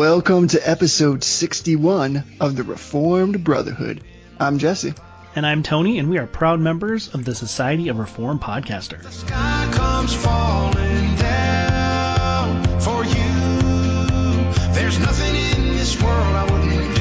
[0.00, 4.02] Welcome to episode 61 of the Reformed Brotherhood.
[4.38, 4.94] I'm Jesse.
[5.36, 9.02] And I'm Tony, and we are proud members of the Society of Reformed Podcasters.
[9.02, 14.72] The sky comes falling down for you.
[14.72, 16.96] There's nothing in this world I wouldn't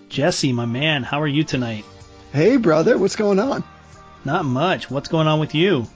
[0.00, 0.08] do.
[0.08, 1.84] Jesse, my man, how are you tonight?
[2.32, 3.62] Hey, brother, what's going on?
[4.24, 4.90] Not much.
[4.90, 5.86] What's going on with you?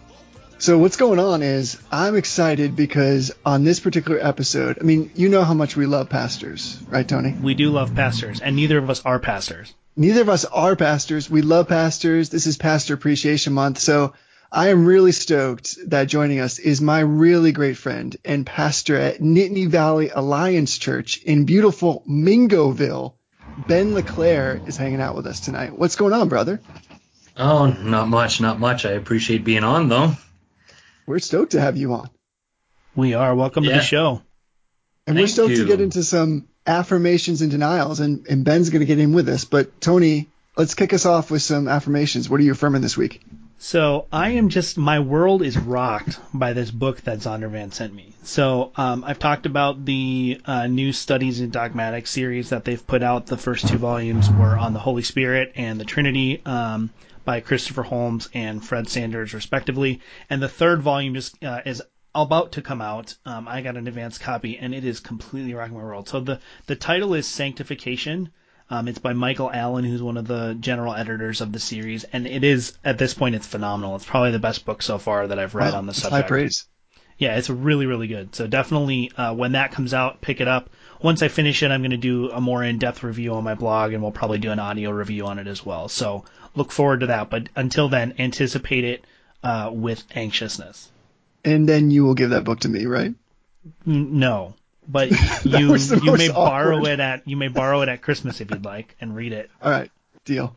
[0.58, 5.28] So, what's going on is I'm excited because on this particular episode, I mean, you
[5.28, 7.32] know how much we love pastors, right, Tony?
[7.32, 9.74] We do love pastors, and neither of us are pastors.
[9.96, 11.28] Neither of us are pastors.
[11.28, 12.30] We love pastors.
[12.30, 13.80] This is Pastor Appreciation Month.
[13.80, 14.14] So,
[14.50, 19.20] I am really stoked that joining us is my really great friend and pastor at
[19.20, 23.12] Nittany Valley Alliance Church in beautiful Mingoville.
[23.68, 25.78] Ben LeClaire is hanging out with us tonight.
[25.78, 26.60] What's going on, brother?
[27.36, 28.86] Oh, not much, not much.
[28.86, 30.12] I appreciate being on though.
[31.06, 32.10] We're stoked to have you on.
[32.96, 33.34] We are.
[33.34, 34.22] Welcome to the show.
[35.06, 38.80] And we're Thank stoked to get into some affirmations and denials, and, and Ben's going
[38.80, 39.44] to get in with us.
[39.44, 42.28] But Tony, let's kick us off with some affirmations.
[42.28, 43.22] What are you affirming this week?
[43.58, 48.12] So I am just my world is rocked by this book that Zondervan sent me.
[48.24, 53.02] So um, I've talked about the uh, new studies in dogmatic series that they've put
[53.02, 53.26] out.
[53.26, 56.90] The first two volumes were on the Holy Spirit and the Trinity um,
[57.26, 60.00] by Christopher Holmes and Fred Sanders, respectively.
[60.30, 61.82] And the third volume just uh, is
[62.14, 63.14] about to come out.
[63.26, 66.08] Um, I got an advanced copy, and it is completely rocking my world.
[66.08, 68.30] So the the title is Sanctification.
[68.70, 72.26] Um, it's by Michael Allen, who's one of the general editors of the series, and
[72.26, 73.96] it is at this point it's phenomenal.
[73.96, 76.22] It's probably the best book so far that I've read Wow, on the subject.
[76.22, 76.66] High praise.
[77.18, 78.34] Yeah, it's really really good.
[78.34, 80.70] So definitely uh, when that comes out, pick it up.
[81.02, 83.92] Once I finish it, I'm going to do a more in-depth review on my blog,
[83.92, 85.88] and we'll probably do an audio review on it as well.
[85.88, 86.24] So
[86.56, 87.30] look forward to that.
[87.30, 89.04] But until then, anticipate it
[89.42, 90.90] uh, with anxiousness.
[91.44, 93.14] And then you will give that book to me, right?
[93.86, 94.54] N- No,
[94.88, 95.10] but
[95.44, 98.64] you you may most borrow it at you may borrow it at Christmas if you'd
[98.64, 99.50] like and read it.
[99.62, 99.90] All right,
[100.24, 100.56] deal.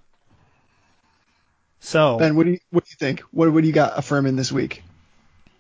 [1.82, 3.22] So Ben, what do you what do you think?
[3.32, 4.84] What what do you got affirming this week?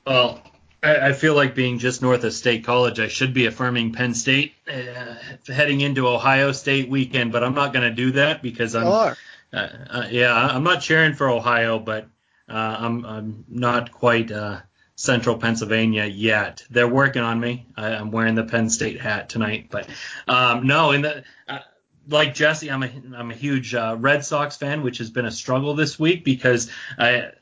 [0.05, 0.41] Well,
[0.83, 4.13] I, I feel like being just north of State College, I should be affirming Penn
[4.13, 5.15] State uh,
[5.51, 8.91] heading into Ohio State weekend, but I'm not going to do that because I'm, You
[8.91, 9.17] are.
[9.51, 12.07] Uh, uh, yeah, I'm not cheering for Ohio, but
[12.47, 14.59] uh, I'm, I'm not quite uh,
[14.95, 16.63] central Pennsylvania yet.
[16.69, 17.67] They're working on me.
[17.75, 19.87] I, I'm wearing the Penn State hat tonight, but
[20.27, 21.23] um, no, in the.
[21.47, 21.59] Uh,
[22.07, 25.75] like Jesse, I'm a I'm a huge Red Sox fan, which has been a struggle
[25.75, 27.33] this week because I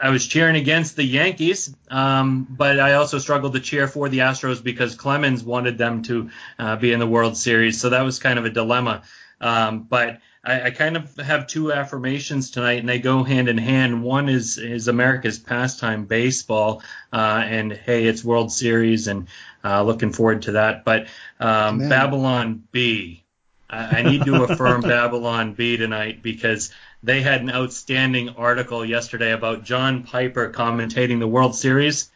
[0.00, 4.18] I was cheering against the Yankees, um, but I also struggled to cheer for the
[4.18, 6.30] Astros because Clemens wanted them to
[6.78, 9.02] be in the World Series, so that was kind of a dilemma.
[9.40, 13.58] Um, but I, I kind of have two affirmations tonight, and they go hand in
[13.58, 14.02] hand.
[14.02, 16.82] One is is America's pastime, baseball,
[17.12, 19.28] uh, and hey, it's World Series, and
[19.64, 20.84] uh, looking forward to that.
[20.84, 21.06] But
[21.38, 23.22] um, Babylon Bee.
[23.70, 26.72] I I need to affirm Babylon Bee tonight because
[27.04, 32.10] they had an outstanding article yesterday about John Piper commentating the World Series,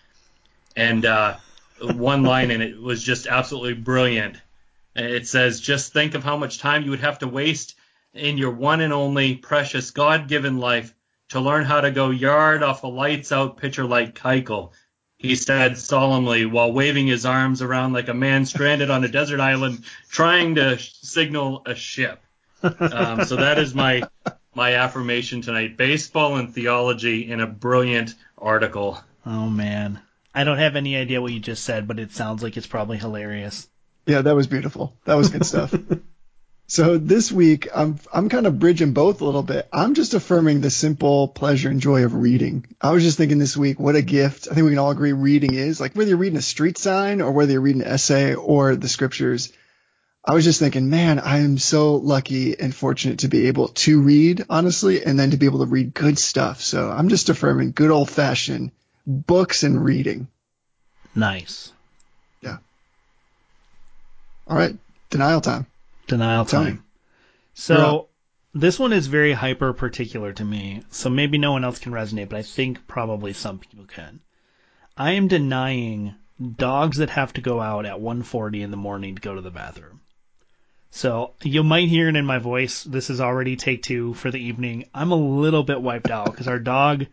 [0.74, 1.36] and uh,
[1.80, 4.36] one line in it was just absolutely brilliant.
[4.96, 7.76] It says, "Just think of how much time you would have to waste
[8.16, 10.94] in your one and only precious God-given life
[11.30, 14.72] to learn how to go yard off a lights-out pitcher like Keuchel."
[15.18, 19.40] He said solemnly while waving his arms around like a man stranded on a desert
[19.40, 22.22] island trying to signal a ship.
[22.62, 24.02] Um, so that is my
[24.54, 28.98] my affirmation tonight: baseball and theology in a brilliant article.
[29.24, 30.00] Oh man.
[30.34, 32.98] I don't have any idea what you just said, but it sounds like it's probably
[32.98, 33.68] hilarious.
[34.04, 34.94] Yeah, that was beautiful.
[35.06, 35.74] That was good stuff.
[36.68, 39.68] So this week, I'm I'm kind of bridging both a little bit.
[39.72, 42.66] I'm just affirming the simple pleasure and joy of reading.
[42.80, 44.48] I was just thinking this week, what a gift!
[44.50, 45.80] I think we can all agree reading is.
[45.80, 48.88] Like whether you're reading a street sign or whether you're reading an essay or the
[48.88, 49.52] scriptures.
[50.28, 54.02] I was just thinking, man, I am so lucky and fortunate to be able to
[54.02, 56.62] read, honestly, and then to be able to read good stuff.
[56.62, 58.72] So I'm just affirming good old fashioned
[59.06, 60.26] books and reading.
[61.14, 61.70] Nice.
[62.40, 62.56] Yeah.
[64.48, 64.76] All right,
[65.10, 65.66] denial time.
[66.06, 66.70] Denial Tony.
[66.70, 66.84] time.
[67.54, 68.08] So
[68.54, 72.28] this one is very hyper particular to me, so maybe no one else can resonate,
[72.28, 74.20] but I think probably some people can.
[74.96, 76.14] I am denying
[76.56, 79.50] dogs that have to go out at 1:40 in the morning to go to the
[79.50, 80.00] bathroom.
[80.90, 82.84] So you might hear it in my voice.
[82.84, 84.84] This is already take two for the evening.
[84.94, 87.06] I'm a little bit wiped out because our dog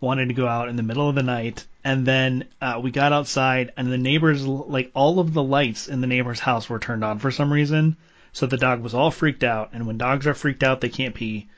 [0.00, 3.12] wanted to go out in the middle of the night, and then uh, we got
[3.12, 7.02] outside, and the neighbors, like all of the lights in the neighbor's house, were turned
[7.02, 7.96] on for some reason.
[8.34, 11.14] So the dog was all freaked out, and when dogs are freaked out, they can't
[11.14, 11.48] pee.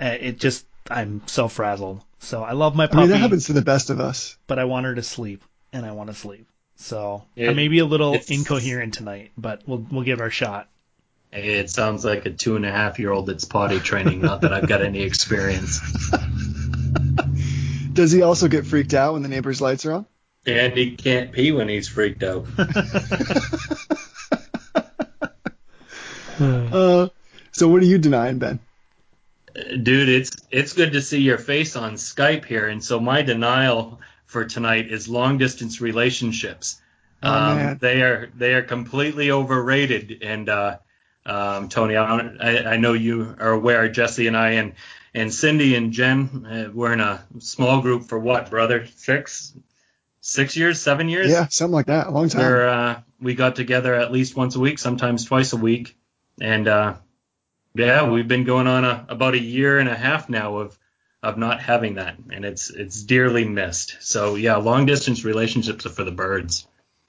[0.00, 2.02] Uh, it just, I'm so frazzled.
[2.18, 4.36] So I love my I puppy, mean, that happens to the best of us.
[4.46, 5.42] but I want her to sleep,
[5.72, 6.46] and I want to sleep.
[6.76, 10.68] So It- I may be a little incoherent tonight, but we'll we'll give our shot.
[11.32, 14.20] It sounds like a two and a half year old that's potty training.
[14.22, 15.80] Not that I've got any experience.
[17.92, 20.06] Does he also get freaked out when the neighbor's lights are on?
[20.46, 22.46] And he can't pee when he's freaked out.
[26.40, 27.08] Uh,
[27.52, 28.60] so what are you denying, Ben?
[29.54, 32.68] Dude, it's it's good to see your face on Skype here.
[32.68, 36.80] And so my denial for tonight is long distance relationships.
[37.22, 37.78] Oh, um.
[37.80, 40.22] They are they are completely overrated.
[40.22, 40.78] And uh,
[41.26, 43.88] um, Tony, I, I I know you are aware.
[43.88, 44.74] Jesse and I and
[45.14, 48.86] and Cindy and Jen, uh, we're in a small group for what, brother?
[48.96, 49.54] Six,
[50.20, 51.30] six years, seven years?
[51.30, 52.08] Yeah, something like that.
[52.08, 52.42] A long time.
[52.42, 55.96] where uh, we got together at least once a week, sometimes twice a week,
[56.40, 56.94] and uh,
[57.74, 60.78] yeah, we've been going on a, about a year and a half now of
[61.22, 63.96] of not having that, and it's it's dearly missed.
[64.00, 66.66] So yeah, long distance relationships are for the birds.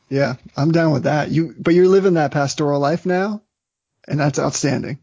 [0.10, 1.30] Yeah, I'm down with that.
[1.30, 3.44] You, but you're living that pastoral life now,
[4.08, 5.00] and that's outstanding.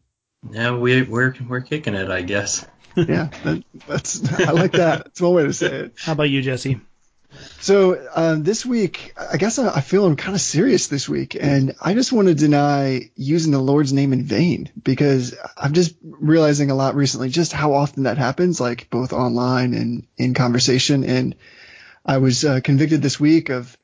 [0.50, 2.67] Yeah, we we're we're kicking it, I guess.
[2.96, 5.05] Yeah, that, that's I like that.
[5.05, 5.94] That's one way to say it.
[5.99, 6.81] How about you, Jesse?
[7.60, 11.36] So um, this week, I guess I, I feel I'm kind of serious this week,
[11.38, 15.94] and I just want to deny using the Lord's name in vain because I'm just
[16.02, 21.04] realizing a lot recently just how often that happens, like both online and in conversation.
[21.04, 21.34] And
[22.04, 23.76] I was uh, convicted this week of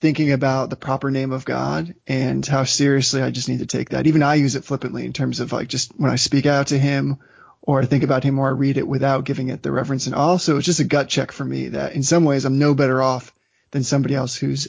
[0.00, 3.90] thinking about the proper name of God and how seriously I just need to take
[3.90, 4.06] that.
[4.06, 6.78] Even I use it flippantly in terms of like just when I speak out to
[6.78, 7.18] Him
[7.62, 10.06] or I think about him or I read it without giving it the reverence.
[10.06, 12.74] And also it's just a gut check for me that in some ways I'm no
[12.74, 13.32] better off
[13.70, 14.68] than somebody else who's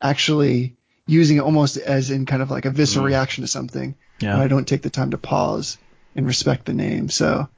[0.00, 3.94] actually using it almost as in kind of like a visceral reaction to something.
[4.20, 4.38] Yeah.
[4.38, 5.78] I don't take the time to pause
[6.14, 7.08] and respect the name.
[7.08, 7.48] So,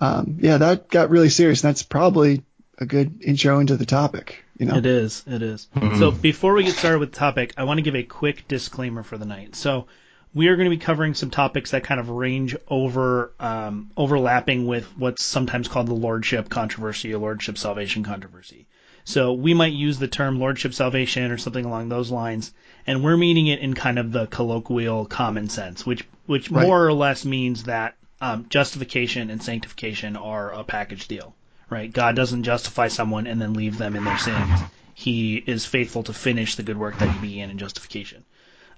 [0.00, 1.62] um, yeah, that got really serious.
[1.62, 2.44] And that's probably
[2.78, 4.76] a good intro into the topic, you know?
[4.76, 5.24] It is.
[5.26, 5.68] It is.
[5.98, 9.02] So before we get started with the topic, I want to give a quick disclaimer
[9.02, 9.56] for the night.
[9.56, 9.88] So
[10.34, 14.66] we are going to be covering some topics that kind of range over um, overlapping
[14.66, 18.66] with what's sometimes called the lordship controversy or lordship salvation controversy.
[19.04, 22.52] So we might use the term lordship salvation or something along those lines,
[22.86, 26.66] and we're meaning it in kind of the colloquial common sense, which which Right.
[26.66, 31.34] more or less means that um, justification and sanctification are a package deal,
[31.70, 31.90] right?
[31.90, 34.60] God doesn't justify someone and then leave them in their sins.
[34.92, 38.24] He is faithful to finish the good work that he began in justification.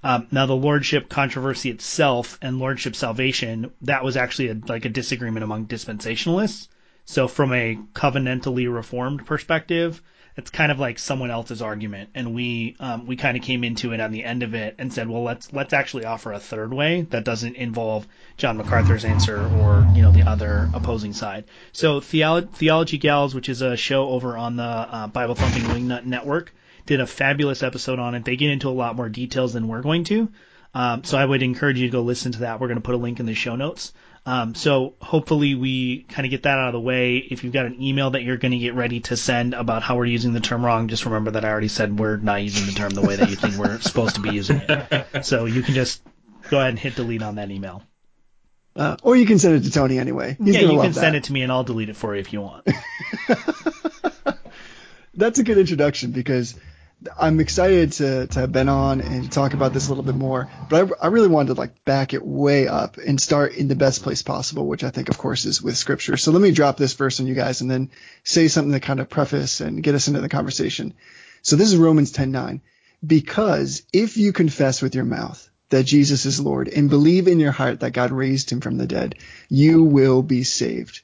[0.02, 4.88] Um, now, the lordship controversy itself and lordship salvation, that was actually a, like a
[4.88, 6.69] disagreement among dispensationalists.
[7.05, 10.00] So, from a covenantally reformed perspective,
[10.37, 13.93] it's kind of like someone else's argument, and we um, we kind of came into
[13.93, 16.73] it on the end of it and said, well, let's let's actually offer a third
[16.73, 18.06] way that doesn't involve
[18.37, 21.44] John MacArthur's answer or you know the other opposing side.
[21.73, 26.06] So, Theolo- Theology Gals, which is a show over on the uh, Bible Thumping Wingnut
[26.06, 26.55] Network,
[26.87, 28.25] did a fabulous episode on it.
[28.25, 30.31] They get into a lot more details than we're going to.
[30.73, 32.61] Um, so I would encourage you to go listen to that.
[32.61, 33.93] We're going to put a link in the show notes.
[34.27, 37.17] Um, so hopefully we kind of get that out of the way.
[37.17, 39.97] If you've got an email that you're going to get ready to send about how
[39.97, 42.73] we're using the term wrong, just remember that I already said we're not using the
[42.73, 45.25] term the way that you think we're supposed to be using it.
[45.25, 46.03] So you can just
[46.50, 47.82] go ahead and hit delete on that email.
[48.77, 50.37] Uh, or you can send it to Tony anyway.
[50.43, 50.94] He's yeah, you can that.
[50.94, 52.69] send it to me and I'll delete it for you if you want.
[55.20, 56.55] that's a good introduction because
[57.19, 60.50] I'm excited to, to have been on and talk about this a little bit more.
[60.69, 63.77] But I, I really wanted to like back it way up and start in the
[63.77, 66.17] best place possible, which I think, of course, is with scripture.
[66.17, 67.91] So let me drop this verse on you guys and then
[68.22, 70.94] say something to kind of preface and get us into the conversation.
[71.43, 72.60] So this is Romans 10:9.
[73.06, 77.53] Because if you confess with your mouth that Jesus is Lord and believe in your
[77.53, 79.15] heart that God raised him from the dead,
[79.48, 81.00] you will be saved.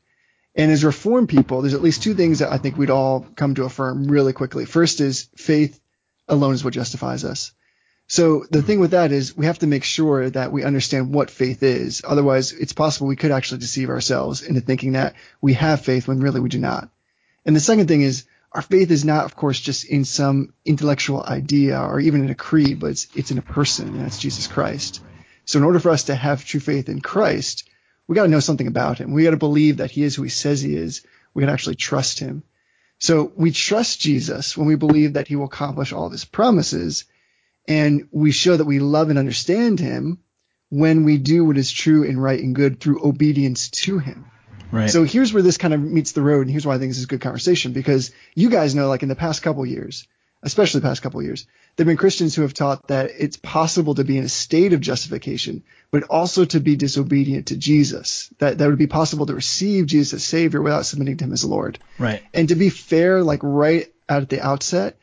[0.57, 3.55] And as reformed people, there's at least two things that I think we'd all come
[3.57, 4.65] to affirm really quickly.
[4.65, 5.79] First is faith
[6.29, 7.53] alone is what justifies us.
[8.09, 11.31] So the thing with that is we have to make sure that we understand what
[11.31, 12.03] faith is.
[12.07, 16.21] Otherwise, it's possible we could actually deceive ourselves into thinking that we have faith when
[16.21, 16.89] really we do not.
[17.45, 21.23] And the second thing is our faith is not, of course, just in some intellectual
[21.23, 24.47] idea or even in a creed, but it's, it's in a person, and that's Jesus
[24.47, 25.03] Christ.
[25.45, 27.69] So in order for us to have true faith in Christ,
[28.09, 29.13] we got to know something about him.
[29.13, 31.05] We got to believe that he is who he says he is.
[31.35, 32.43] We can actually trust him.
[32.99, 37.05] So we trust Jesus when we believe that he will accomplish all of his promises.
[37.69, 40.19] And we show that we love and understand him
[40.71, 44.27] when we do what is true and right and good through obedience to him.
[44.73, 44.91] Right.
[44.91, 46.99] So here's where this kind of meets the road, and here's why I think this
[46.99, 50.09] is a good conversation because you guys know, like in the past couple years,
[50.43, 51.47] especially the past couple years,
[51.77, 54.81] there've been Christians who have taught that it's possible to be in a state of
[54.81, 58.31] justification, but also to be disobedient to Jesus.
[58.39, 61.45] That that would be possible to receive Jesus as Savior without submitting to Him as
[61.45, 61.79] Lord.
[61.99, 62.23] right.
[62.33, 64.99] And to be fair, like right out at the outset,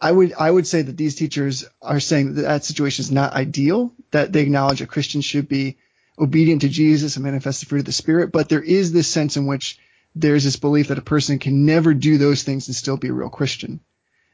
[0.00, 3.32] I would I would say that these teachers are saying that that situation is not
[3.32, 3.92] ideal.
[4.10, 5.78] That they acknowledge a Christian should be
[6.18, 9.36] obedient to Jesus and manifest the fruit of the Spirit, but there is this sense
[9.36, 9.78] in which
[10.14, 13.12] there's this belief that a person can never do those things and still be a
[13.12, 13.80] real Christian.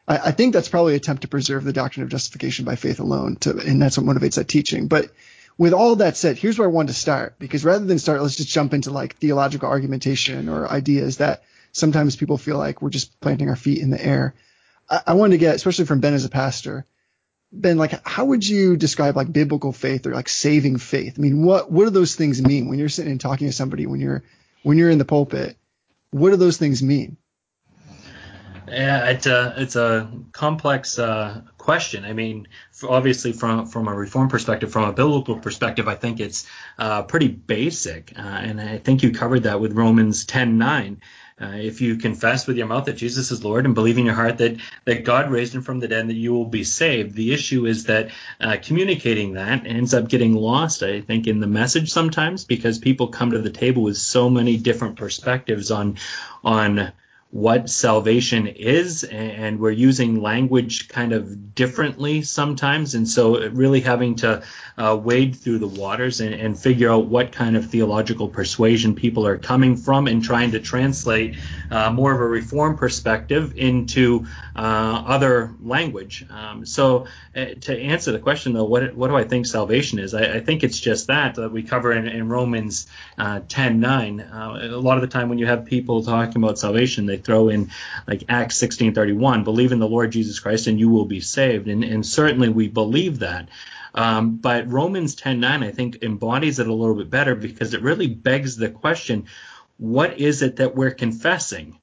[0.09, 2.99] I, I think that's probably an attempt to preserve the doctrine of justification by faith
[2.99, 4.89] alone, to, and that's what motivates that teaching.
[4.89, 5.11] But
[5.59, 8.37] with all that said, here's where I wanted to start because rather than start, let's
[8.37, 13.21] just jump into like theological argumentation or ideas that sometimes people feel like we're just
[13.21, 14.35] planting our feet in the air.
[14.89, 16.87] I, I wanted to get, especially from Ben as a pastor,
[17.51, 21.15] Ben, like, how would you describe like biblical faith or like saving faith?
[21.19, 23.87] I mean, what what do those things mean when you're sitting and talking to somebody
[23.87, 24.23] when you're
[24.63, 25.57] when you're in the pulpit?
[26.11, 27.17] What do those things mean?
[28.71, 32.05] Yeah, it's a it's a complex uh, question.
[32.05, 32.49] I mean,
[32.87, 36.47] obviously from from a reform perspective, from a biblical perspective, I think it's
[36.79, 40.99] uh, pretty basic, uh, and I think you covered that with Romans 10:9.
[41.41, 44.15] Uh, if you confess with your mouth that Jesus is Lord and believe in your
[44.15, 44.57] heart that,
[44.87, 47.15] that God raised him from the dead, that you will be saved.
[47.15, 48.11] The issue is that
[48.41, 53.09] uh, communicating that ends up getting lost, I think, in the message sometimes because people
[53.09, 55.99] come to the table with so many different perspectives on
[56.43, 56.93] on
[57.31, 62.95] what salvation is and we're using language kind of differently sometimes.
[62.95, 64.43] And so really having to
[64.79, 69.27] uh, wade through the waters and, and, figure out what kind of theological persuasion people
[69.27, 71.37] are coming from and trying to translate
[71.71, 74.27] uh, more of a reform perspective into
[74.59, 79.25] uh, other language um, so uh, to answer the question though what, what do i
[79.25, 82.89] think salvation is i, I think it's just that that we cover in, in romans
[83.17, 86.59] uh, 10 9 uh, a lot of the time when you have people talking about
[86.59, 87.71] salvation they throw in
[88.07, 91.69] like Acts 16:31, believe in the Lord Jesus Christ and you will be saved.
[91.69, 93.49] And, and certainly we believe that.
[93.95, 98.09] Um, but Romans 10:9 I think embodies it a little bit better because it really
[98.09, 99.27] begs the question,
[99.77, 101.79] what is it that we're confessing?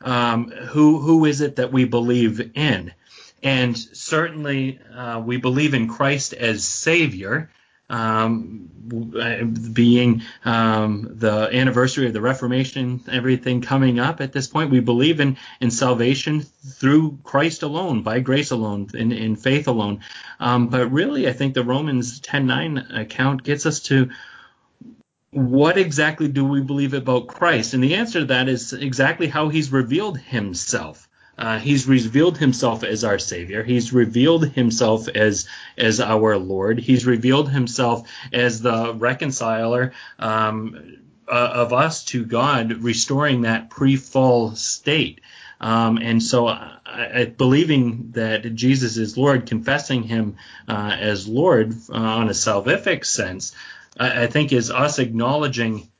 [0.00, 2.92] Um, who who is it that we believe in?
[3.42, 7.50] And certainly uh, we believe in Christ as Savior
[7.90, 8.70] um,
[9.72, 14.70] being um, the anniversary of the Reformation, everything coming up at this point.
[14.70, 20.00] We believe in, in salvation through Christ alone, by grace alone, in, in faith alone.
[20.40, 24.10] Um, but really, I think the Romans 10:9 account gets us to
[25.34, 27.74] what exactly do we believe about Christ?
[27.74, 31.08] And the answer to that is exactly how he's revealed himself.
[31.36, 33.64] Uh, he's revealed himself as our Savior.
[33.64, 36.78] He's revealed himself as as our Lord.
[36.78, 44.54] He's revealed himself as the reconciler um, uh, of us to God, restoring that pre-fall
[44.54, 45.20] state.
[45.60, 50.36] Um, and so, I, I, believing that Jesus is Lord, confessing Him
[50.68, 53.54] uh, as Lord uh, on a salvific sense,
[53.98, 55.90] I, I think is us acknowledging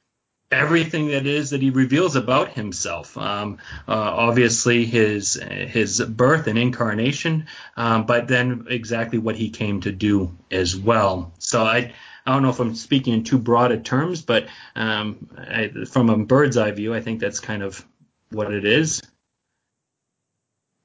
[0.51, 3.19] everything that is that he reveals about himself.
[3.19, 3.59] Um,
[3.89, 7.47] uh, obviously, his his birth and incarnation,
[7.77, 11.33] um, but then exactly what he came to do as well.
[11.39, 11.93] So I.
[12.27, 16.09] I don't know if I'm speaking in too broad a terms, but um, I, from
[16.09, 17.85] a bird's eye view, I think that's kind of
[18.31, 19.03] what it is.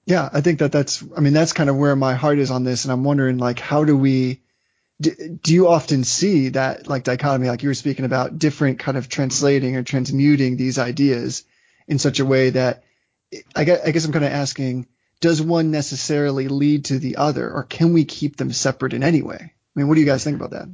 [0.06, 1.02] Yeah, I think that that's.
[1.16, 3.60] I mean, that's kind of where my heart is on this, and I'm wondering, like,
[3.60, 4.42] how do we
[5.02, 9.10] do, you often see that like dichotomy, like you were speaking about, different kind of
[9.10, 11.44] translating or transmuting these ideas
[11.88, 12.84] in such a way that
[13.56, 14.88] I guess, I guess I'm kind of asking,
[15.22, 19.22] does one necessarily lead to the other, or can we keep them separate in any
[19.22, 19.38] way?
[19.40, 20.70] I mean, what do you guys think about that?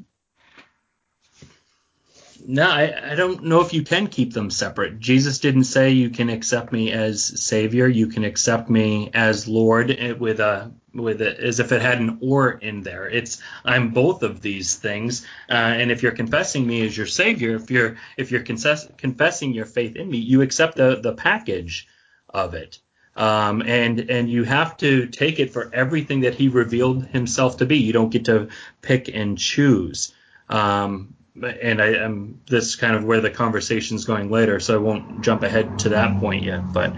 [2.47, 4.99] No, I, I don't know if you can keep them separate.
[4.99, 9.89] Jesus didn't say you can accept me as Savior, you can accept me as Lord
[9.89, 13.09] eh, with a with it as if it had an or in there.
[13.09, 17.55] It's I'm both of these things, uh, and if you're confessing me as your Savior,
[17.55, 21.87] if you're if you're confess, confessing your faith in me, you accept the the package
[22.29, 22.77] of it.
[23.15, 27.65] Um, and and you have to take it for everything that he revealed himself to
[27.65, 27.77] be.
[27.77, 28.49] You don't get to
[28.83, 30.13] pick and choose.
[30.47, 34.77] Um, and I am this is kind of where the conversation's going later, so I
[34.77, 36.72] won't jump ahead to that point yet.
[36.72, 36.94] But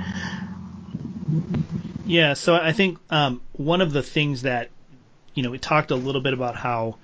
[2.06, 4.70] yeah, so I think um, one of the things that
[5.34, 6.98] you know we talked a little bit about how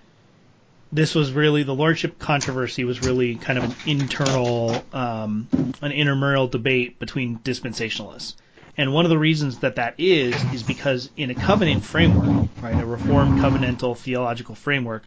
[0.91, 5.47] this was really the lordship controversy was really kind of an internal um,
[5.81, 8.35] an intramural debate between dispensationalists.
[8.77, 12.79] And one of the reasons that that is is because in a covenant framework, right,
[12.79, 15.03] a reformed covenantal theological framework,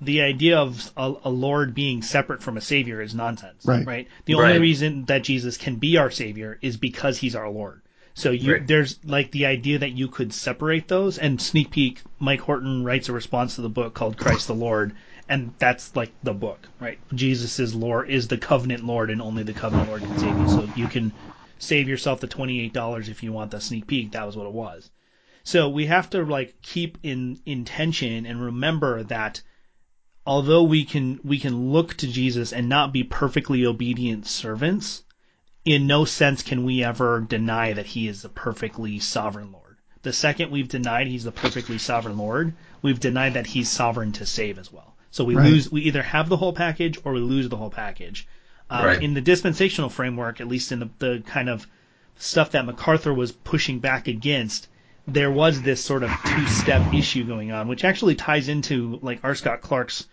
[0.00, 3.64] the idea of a, a, Lord being separate from a Savior is nonsense.
[3.64, 3.86] Right.
[3.86, 4.08] right?
[4.26, 4.60] The only right.
[4.60, 7.82] reason that Jesus can be our Savior is because He's our Lord.
[8.14, 8.66] So you, right.
[8.66, 11.18] there's like the idea that you could separate those.
[11.18, 14.94] And sneak peek, Mike Horton writes a response to the book called Christ the Lord,
[15.28, 16.98] and that's like the book, right?
[17.14, 20.48] Jesus is Lord, is the covenant Lord, and only the covenant Lord can save you.
[20.48, 21.12] So you can
[21.58, 24.12] save yourself the twenty eight dollars if you want the sneak peek.
[24.12, 24.90] That was what it was.
[25.44, 29.42] So we have to like keep in intention and remember that
[30.26, 35.04] although we can we can look to Jesus and not be perfectly obedient servants,
[35.64, 39.76] in no sense can we ever deny that he is the perfectly sovereign Lord.
[40.02, 44.26] The second we've denied he's the perfectly sovereign Lord, we've denied that he's sovereign to
[44.26, 44.96] save as well.
[45.10, 45.46] So we Right.
[45.46, 48.26] lose we either have the whole package or we lose the whole package.
[48.68, 49.02] Um, Right.
[49.02, 51.66] In the dispensational framework, at least in the, the kind of
[52.16, 54.68] stuff that MacArthur was pushing back against,
[55.06, 59.34] there was this sort of two-step issue going on, which actually ties into like R.
[59.36, 60.06] Scott Clark's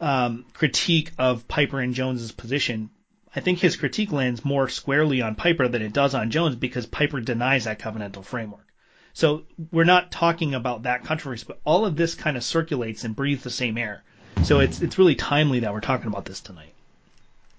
[0.00, 2.90] um, critique of Piper and Jones's position.
[3.34, 6.86] I think his critique lands more squarely on Piper than it does on Jones because
[6.86, 8.66] Piper denies that covenantal framework.
[9.12, 13.16] So we're not talking about that controversy, but all of this kind of circulates and
[13.16, 14.02] breathes the same air.
[14.44, 16.72] So it's it's really timely that we're talking about this tonight.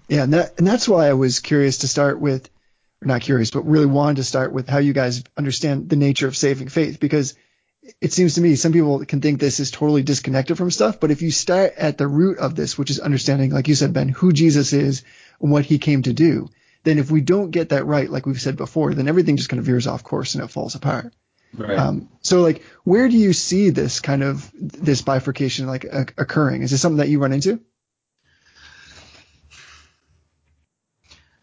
[0.08, 2.50] Yeah, and that and that's why I was curious to start with,
[3.02, 6.28] or not curious, but really wanted to start with how you guys understand the nature
[6.28, 7.36] of saving faith because
[8.02, 11.12] it seems to me some people can think this is totally disconnected from stuff, but
[11.12, 14.10] if you start at the root of this, which is understanding, like you said, Ben,
[14.10, 15.04] who Jesus is
[15.42, 16.50] and what he came to do,
[16.84, 19.60] then if we don't get that right, like we've said before, then everything just kind
[19.60, 21.14] of veers off course and it falls apart.
[21.54, 21.78] Right.
[21.78, 26.62] Um, so like, where do you see this kind of this bifurcation like o- occurring?
[26.62, 27.60] Is this something that you run into?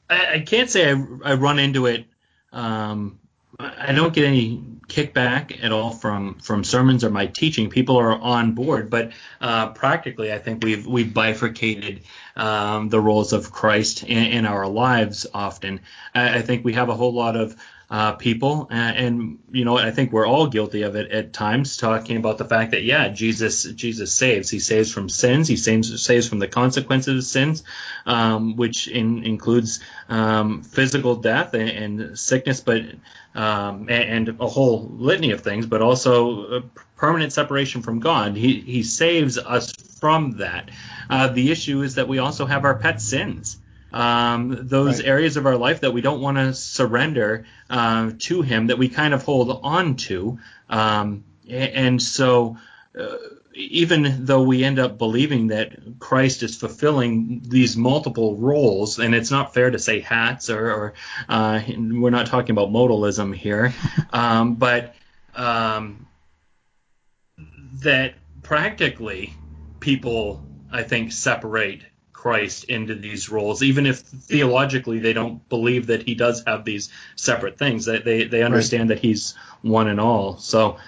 [0.08, 2.06] I, I can't say I, I run into it.
[2.52, 3.18] Um,
[3.58, 7.70] I don't get any kickback at all from from sermons or my teaching.
[7.70, 12.02] People are on board, but uh, practically, I think we've we've bifurcated
[12.36, 15.26] um, the roles of Christ in, in our lives.
[15.32, 15.80] Often,
[16.14, 17.56] I, I think we have a whole lot of
[17.88, 21.76] uh, people, and, and you know, I think we're all guilty of it at times,
[21.76, 24.50] talking about the fact that yeah, Jesus Jesus saves.
[24.50, 25.46] He saves from sins.
[25.46, 27.62] He saves saves from the consequences of sins,
[28.04, 32.82] um, which in, includes um, physical death and, and sickness, but
[33.36, 36.64] um, and, and a whole litany of things, but also
[36.96, 38.36] permanent separation from God.
[38.36, 40.70] He he saves us from that.
[41.08, 43.58] Uh, the issue is that we also have our pet sins
[43.92, 45.08] um, those Right.
[45.08, 48.88] areas of our life that we don't want to surrender uh, to Him, that we
[48.88, 50.38] kind of hold on to.
[50.68, 52.58] Um, and so,
[52.99, 53.16] uh,
[53.54, 59.30] even though we end up believing that Christ is fulfilling these multiple roles, and it's
[59.30, 60.94] not fair to say hats, or, or
[61.28, 63.72] uh, we're not talking about modalism here,
[64.12, 64.94] um, but
[65.34, 66.06] um,
[67.82, 69.32] that practically
[69.80, 71.82] people, I think, separate
[72.26, 76.89] Christ into these roles, even if theologically they don't believe that he does have these
[77.15, 77.84] separate things.
[77.84, 80.36] That they, they understand that he's one and all.
[80.39, 80.78] So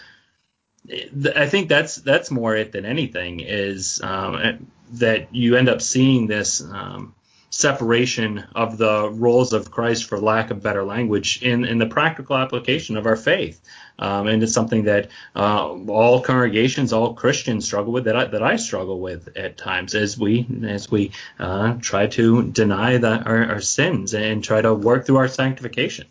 [0.88, 5.80] th- I think that's that's more it than anything is um, that you end up
[5.80, 7.14] seeing this um,
[7.50, 12.36] separation of the roles of Christ, for lack of better language, in in the practical
[12.36, 13.60] application of our faith.
[13.98, 18.04] Um, and it's something that uh, all congregations, all Christians struggle with.
[18.04, 22.44] That I, that I struggle with at times, as we as we uh, try to
[22.44, 26.06] deny that our, our sins and try to work through our sanctification.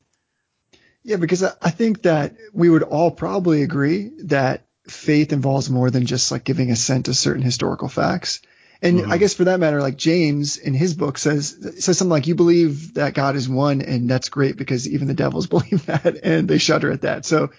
[1.04, 6.06] Yeah, because I think that we would all probably agree that faith involves more than
[6.06, 8.42] just like giving assent to certain historical facts.
[8.82, 9.18] And I mm-hmm.
[9.18, 12.94] guess for that matter, like James in his book says says something like you believe
[12.96, 16.58] that God is one, and that's great because even the devils believe that and they
[16.58, 17.26] shudder at that.
[17.26, 17.52] So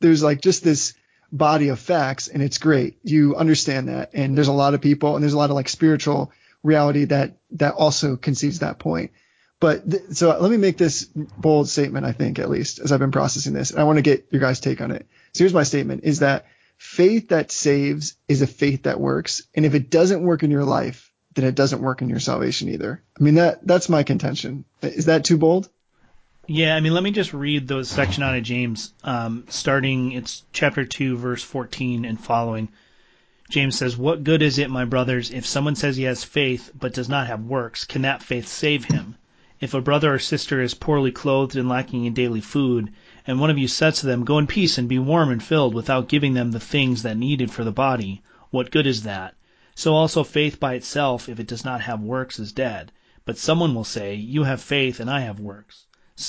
[0.00, 0.94] there's like just this
[1.32, 2.98] body of facts, and it's great.
[3.02, 5.68] You understand that, and there's a lot of people, and there's a lot of like
[5.68, 6.30] spiritual
[6.62, 9.10] reality that that also concedes that point.
[9.60, 13.00] But th- so let me make this bold statement, I think, at least as I've
[13.00, 13.70] been processing this.
[13.70, 15.06] And I want to get your guys' take on it.
[15.32, 19.42] So here's my statement is that faith that saves is a faith that works.
[19.54, 22.68] And if it doesn't work in your life, then it doesn't work in your salvation
[22.68, 23.02] either.
[23.18, 24.64] I mean, that that's my contention.
[24.82, 25.68] Is that too bold?
[26.46, 30.42] Yeah, I mean, let me just read the section out of James, um, starting, it's
[30.52, 32.68] chapter 2, verse 14 and following.
[33.48, 36.92] James says, What good is it, my brothers, if someone says he has faith but
[36.92, 37.86] does not have works?
[37.86, 39.16] Can that faith save him?
[39.58, 42.92] If a brother or sister is poorly clothed and lacking in daily food,
[43.26, 45.74] and one of you says to them, Go in peace and be warm and filled,
[45.74, 49.34] without giving them the things that needed for the body, what good is that?
[49.74, 52.92] So also faith by itself, if it does not have works, is dead.
[53.24, 55.86] But someone will say, You have faith and I have works.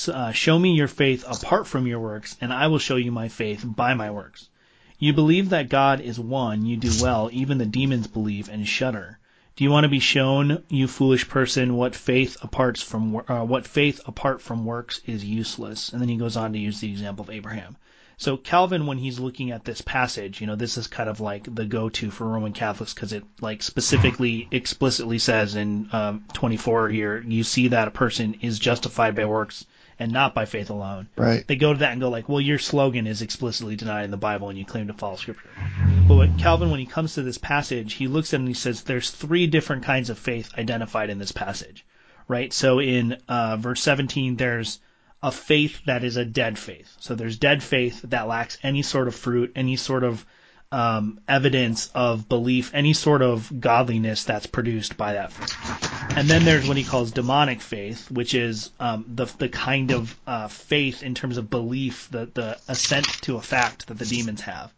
[0.07, 3.27] Uh, show me your faith apart from your works, and I will show you my
[3.27, 4.49] faith by my works.
[4.97, 9.19] You believe that God is one, you do well, even the demons believe and shudder.
[9.55, 13.65] Do you want to be shown, you foolish person, what faith apart from uh, what
[13.65, 15.93] faith apart from works is useless?
[15.93, 17.77] And then he goes on to use the example of Abraham.
[18.17, 21.53] So Calvin, when he's looking at this passage, you know, this is kind of like
[21.55, 27.23] the go-to for Roman Catholics because it like specifically, explicitly says in um, 24 here,
[27.25, 29.65] you see that a person is justified by works
[29.99, 31.07] and not by faith alone.
[31.15, 31.47] Right.
[31.47, 34.17] They go to that and go like, well, your slogan is explicitly denied in the
[34.17, 35.49] Bible and you claim to follow scripture.
[36.07, 38.53] But what Calvin, when he comes to this passage, he looks at it and he
[38.53, 41.85] says there's three different kinds of faith identified in this passage,
[42.27, 42.51] right?
[42.51, 44.79] So in uh, verse 17, there's
[45.23, 46.95] a faith that is a dead faith.
[46.99, 50.25] So there's dead faith that lacks any sort of fruit, any sort of
[50.71, 56.17] um, evidence of belief, any sort of godliness that's produced by that faith.
[56.17, 60.17] And then there's what he calls demonic faith, which is um, the the kind of
[60.25, 64.41] uh, faith in terms of belief, the the assent to a fact that the demons
[64.41, 64.73] have.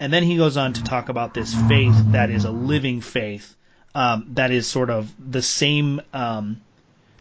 [0.00, 3.54] And then he goes on to talk about this faith that is a living faith,
[3.94, 6.00] um, that is sort of the same.
[6.12, 6.60] Um,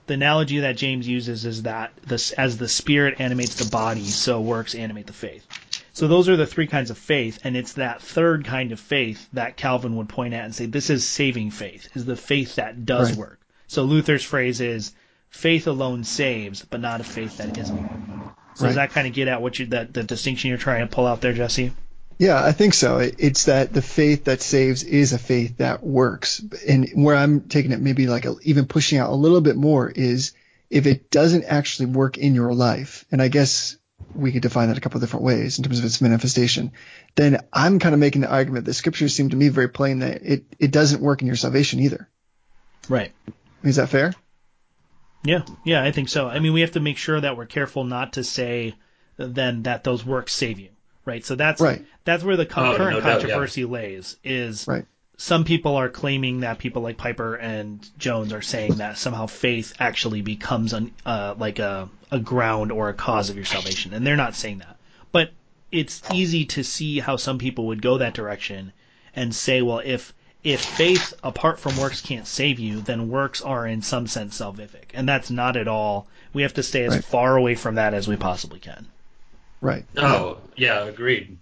[0.05, 4.41] the analogy that James uses is that this, as the spirit animates the body, so
[4.41, 5.47] works animate the faith.
[5.93, 9.29] So those are the three kinds of faith, and it's that third kind of faith
[9.33, 12.85] that Calvin would point at and say this is saving faith, is the faith that
[12.85, 13.19] does Right.
[13.19, 13.39] work.
[13.67, 14.91] So Luther's phrase is
[15.29, 17.89] faith alone saves, but not a faith that isn't.
[18.55, 20.93] So does that kind of get at what you that the distinction you're trying to
[20.93, 21.71] pull out there, Jesse?
[22.19, 22.97] Yeah, I think so.
[22.97, 26.43] It's that the faith that saves is a faith that works.
[26.67, 29.89] And where I'm taking it, maybe like a, even pushing out a little bit more,
[29.89, 30.33] is
[30.69, 33.77] if it doesn't actually work in your life, and I guess
[34.15, 36.71] we could define that a couple of different ways in terms of its manifestation,
[37.15, 40.21] then I'm kind of making the argument that scriptures seem to me very plain that
[40.23, 42.07] it, it doesn't work in your salvation either.
[42.89, 43.11] Right.
[43.63, 44.13] Is that fair?
[45.23, 46.27] Yeah, yeah, I think so.
[46.27, 48.75] I mean, we have to make sure that we're careful not to say
[49.15, 50.69] then that those works save you,
[51.05, 51.25] right?
[51.25, 51.85] So that's Right.
[52.03, 53.19] that's where the co- Oh, current no doubt, yeah.
[53.27, 54.17] controversy lays.
[54.23, 54.85] Is Right.
[55.17, 59.73] some people are claiming that people like Piper and Jones are saying that somehow faith
[59.79, 64.05] actually becomes an, uh, like a a ground or a cause of your salvation, and
[64.05, 64.77] they're not saying that.
[65.11, 65.31] But
[65.71, 68.71] it's easy to see how some people would go that direction
[69.15, 73.65] and say, well, if if faith apart from works can't save you, then works are
[73.65, 76.07] in some sense salvific, and that's not at all.
[76.33, 77.03] We have to stay as Right.
[77.03, 78.85] far away from that as we possibly can.
[79.61, 79.85] Right.
[79.97, 81.37] Oh, yeah, agreed.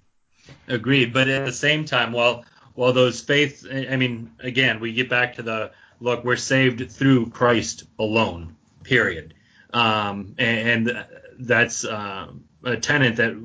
[0.67, 1.11] Agreed.
[1.11, 5.35] But at the same time, while while those faith, I mean, again, we get back
[5.35, 8.55] to the look, we're saved through Christ alone.
[8.83, 9.33] Period.
[9.73, 11.05] Um, and, and
[11.39, 12.31] that's uh,
[12.63, 13.35] a tenet that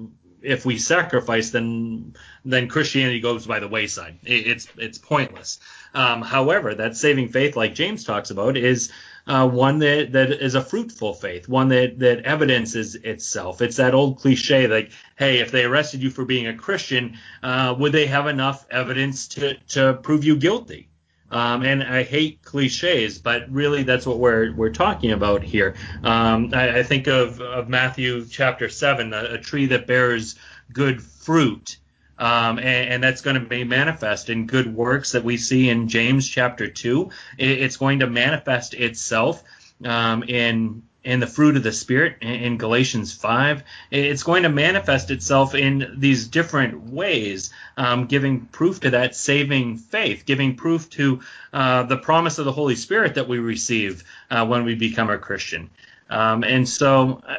[0.42, 4.18] if we sacrifice, then then Christianity goes by the wayside.
[4.24, 5.58] It, it's it's pointless.
[5.94, 8.92] Um, however, that saving faith, like James talks about, is
[9.26, 13.62] uh, one that, that is a fruitful faith, one that, that evidences itself.
[13.62, 17.74] It's that old cliche like, hey, if they arrested you for being a Christian, uh,
[17.78, 20.90] would they have enough evidence to, to prove you guilty?
[21.30, 25.74] Um, and I hate cliches, but really that's what we're we're talking about here.
[26.04, 30.36] Um, I, I think of, of Matthew chapter seven, a, a tree that bears
[30.72, 31.78] good fruit.
[32.18, 35.88] Um, and, and that's going to be manifest in good works that we see in
[35.88, 37.10] James chapter two.
[37.36, 39.42] It, it's going to manifest itself
[39.84, 43.62] um, in in the fruit of the spirit in, Galatians five.
[43.90, 49.77] It's going to manifest itself in these different ways, um, giving proof to that saving
[49.77, 51.21] faith, giving proof to
[51.53, 55.19] uh, the promise of the Holy Spirit that we receive uh, when we become a
[55.19, 55.71] Christian.
[56.11, 57.23] Um, and so.
[57.27, 57.37] Uh,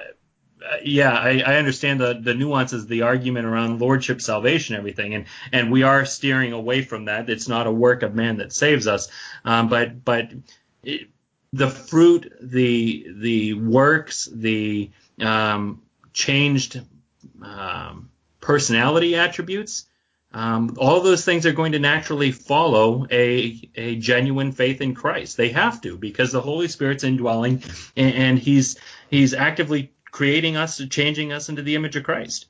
[0.60, 5.26] uh, yeah, I, I understand the, the nuances, the argument around lordship, salvation, everything, and
[5.54, 7.30] and we are steering away from that.
[7.30, 9.08] It's not a work of man that saves us,
[9.46, 10.34] um, but but
[10.84, 11.08] it,
[11.54, 15.82] the fruit, the the works, the um,
[16.14, 16.82] changed
[17.42, 18.10] um,
[18.42, 19.86] personality attributes,
[20.34, 25.38] um, all those things are going to naturally follow a a genuine faith in Christ.
[25.38, 27.64] They have to because the Holy Spirit's indwelling,
[27.96, 28.78] and, and he's
[29.10, 32.48] he's actively creating us, changing us into the image of Christ.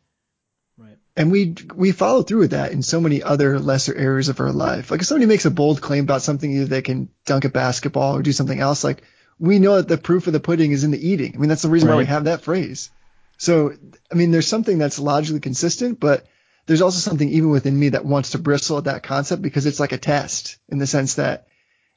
[1.18, 1.24] Right.
[1.24, 4.52] And we we follow through with that in so many other lesser areas of our
[4.52, 4.92] life.
[4.92, 8.16] Like if somebody makes a bold claim about something, either they can dunk a basketball
[8.16, 8.84] or do something else.
[8.84, 9.04] Like
[9.40, 11.34] we know that the proof of the pudding is in the eating.
[11.36, 12.92] I mean, that's the reason why we have that phrase.
[13.38, 13.74] So
[14.12, 16.26] I mean, there's something that's logically consistent, but
[16.66, 19.80] there's also something even within me that wants to bristle at that concept because it's
[19.80, 21.48] like a test in the sense that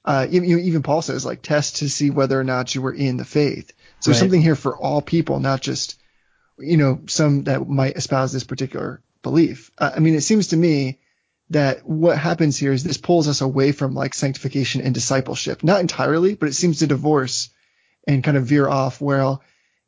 [0.04, 3.16] uh, even, even Paul says like test to see whether or not you were in
[3.16, 3.72] the faith.
[4.00, 4.20] So there's Right.
[4.20, 5.96] something here for all people, not just
[6.58, 9.70] you know, some that might espouse this particular belief.
[9.78, 11.00] Uh, I mean, it seems to me
[11.50, 15.64] that what happens here is this pulls us away from like sanctification and discipleship.
[15.64, 17.50] Not entirely, but it seems to divorce
[18.06, 19.00] and kind of veer off.
[19.00, 19.42] Well,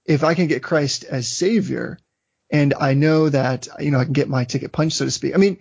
[0.05, 1.99] if I can get Christ as savior
[2.51, 5.35] and I know that, you know, I can get my ticket punched, so to speak.
[5.35, 5.59] I mean,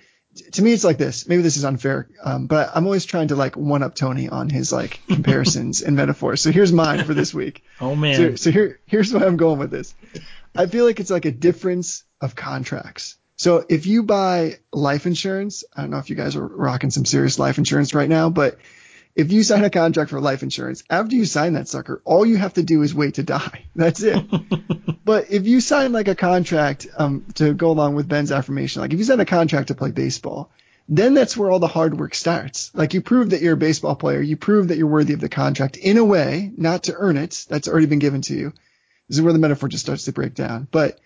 [0.54, 1.28] to me, it's like this.
[1.28, 4.50] Maybe this is unfair, um, but I'm always trying to like one up Tony on
[4.50, 6.42] his like comparisons and metaphors.
[6.42, 7.64] So here's mine for this week.
[7.80, 8.16] Oh man.
[8.16, 9.96] So, so here, here's where I'm going with this.
[10.56, 13.18] I feel like it's like a difference of contracts.
[13.42, 17.06] So if you buy life insurance, I don't know if you guys are rocking some
[17.06, 18.60] serious life insurance right now, but
[19.16, 22.38] if you sign a contract for life insurance, after you sign that sucker, all you
[22.38, 23.66] have to do is wait to die.
[23.76, 24.24] That's it.
[25.04, 28.94] But if you sign like a contract um, to go along with Ben's affirmation, like
[28.94, 30.52] if you sign a contract to play baseball,
[30.88, 32.70] then that's where all the hard work starts.
[32.76, 35.28] Like you prove that you're a baseball player, you prove that you're worthy of the
[35.28, 37.48] contract in a way, not to earn it.
[37.50, 38.54] That's already been given to you.
[39.10, 40.68] This is where the metaphor just starts to break down.
[40.70, 41.00] But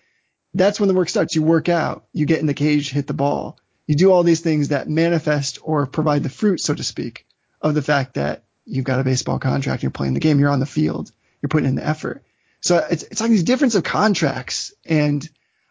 [0.56, 1.34] that's when the work starts.
[1.34, 3.58] You work out, you get in the cage, hit the ball.
[3.86, 7.26] You do all these things that manifest or provide the fruit, so to speak,
[7.60, 10.60] of the fact that you've got a baseball contract, you're playing the game, you're on
[10.60, 12.24] the field, you're putting in the effort.
[12.60, 15.28] So it's it's like these difference of contracts, and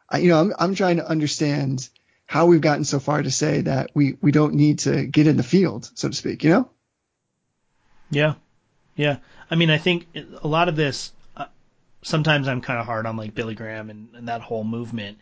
[0.09, 1.89] I, you know I'm I'm trying to understand
[2.25, 5.35] how we've gotten so far to say that we we don't need to get in
[5.35, 6.43] the field, so to speak.
[6.43, 6.69] You know?
[8.09, 8.35] Yeah,
[8.95, 9.17] yeah.
[9.49, 10.07] I mean, I think
[10.41, 11.11] a lot of this.
[12.05, 15.17] Sometimes I'm kind of hard on like Billy Graham and, and that whole movement,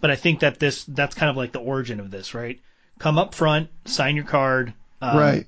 [0.00, 2.58] but I think that this that's kind of like the origin of this, right?
[2.98, 5.46] Come up front, sign your card, um, right?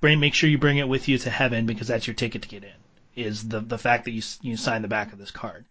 [0.00, 2.48] Bring make sure you bring it with you to heaven because that's your ticket to
[2.48, 2.70] get in
[3.16, 5.64] is the the fact that you you sign the back of this card.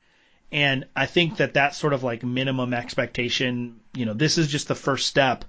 [0.51, 3.79] And I think that that's sort of like minimum expectation.
[3.93, 5.45] You know, this is just the first step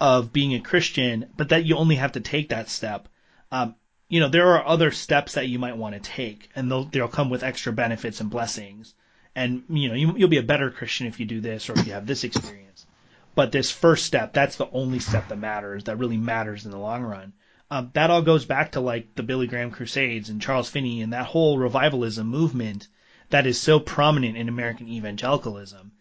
[0.00, 3.08] of being a Christian, but that you only have to take that step.
[3.50, 3.74] Um,
[4.14, 7.08] you know, there are other steps that you might want to take, and they'll they'll
[7.08, 8.94] come with extra benefits and blessings.
[9.34, 11.86] And you know, you, you'll be a better Christian if you do this or if
[11.86, 12.86] you have this experience.
[13.34, 16.78] But this first step, that's the only step that matters, that really matters in the
[16.78, 17.32] long run
[17.70, 21.12] um, that all goes back to like the Billy Graham Crusades and Charles Finney and
[21.12, 22.88] that whole revivalism movement
[23.30, 25.92] that is so prominent in American evangelicalism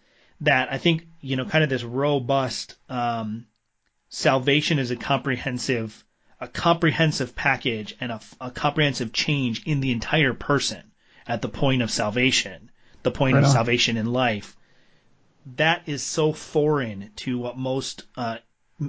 [0.41, 3.47] that I think you know kind of this robust um,
[4.09, 6.03] salvation is a comprehensive
[6.43, 10.91] a comprehensive package and a, a, comprehensive change in the entire person
[11.25, 12.69] at the point of salvation,
[13.03, 13.53] the point right of on.
[13.53, 14.57] salvation in life.
[15.55, 18.37] That is so foreign to what most uh,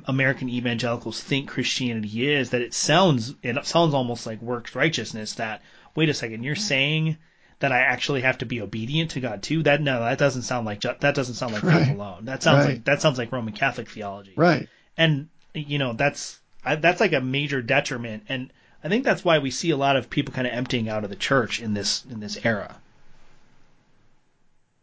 [0.07, 5.63] American evangelicals think Christianity is that it sounds it sounds almost like works righteousness that
[5.95, 7.19] wait a second you're saying
[7.61, 10.67] that I actually have to be obedient to God too that no that doesn't sound
[10.67, 11.87] like that doesn't sound like right.
[11.87, 12.75] faith alone that sounds right.
[12.75, 17.21] like that sounds like Roman Catholic theology right and you know that's that's like a
[17.21, 20.53] major detriment and I think that's why we see a lot of people kind of
[20.53, 22.77] emptying out of the church in this in this era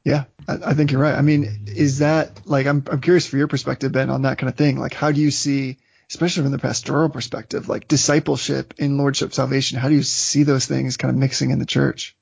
[0.03, 1.15] yeah, I, I, think you're right.
[1.15, 4.49] I mean, is that like I'm I'm curious for your perspective, Ben, on that kind
[4.49, 4.79] of thing.
[4.79, 5.77] Like, how do you see,
[6.09, 9.77] especially from the pastoral perspective, like discipleship in lordship salvation?
[9.77, 12.15] How do you see those things kind of mixing in the church?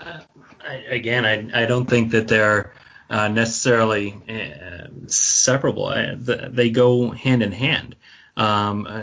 [0.00, 0.20] Uh,
[0.66, 2.72] I, again, I I don't think that they're
[3.10, 5.94] uh, necessarily uh, separable.
[6.18, 7.96] they go hand in hand.
[8.38, 9.02] Um, uh,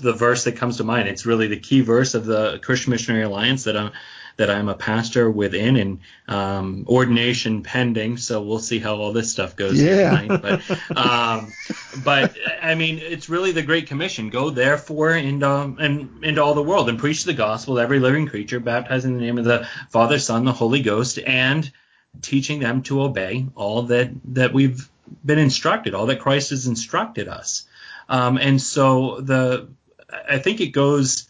[0.00, 3.24] the verse that comes to mind, it's really the key verse of the Christian Missionary
[3.24, 3.92] Alliance that I'm
[4.36, 8.16] that I'm a pastor within and um, ordination pending.
[8.16, 10.10] So we'll see how all this stuff goes yeah.
[10.10, 10.42] tonight.
[10.42, 11.52] But, um,
[12.02, 14.30] but I mean, it's really the Great Commission.
[14.30, 18.26] Go therefore into, and, into all the world and preach the gospel to every living
[18.26, 21.70] creature, baptizing in the name of the Father, Son, the Holy Ghost, and
[22.20, 24.90] teaching them to obey all that, that we've
[25.24, 27.66] been instructed, all that Christ has instructed us.
[28.08, 29.68] Um, and so the,
[30.28, 31.28] I think it goes,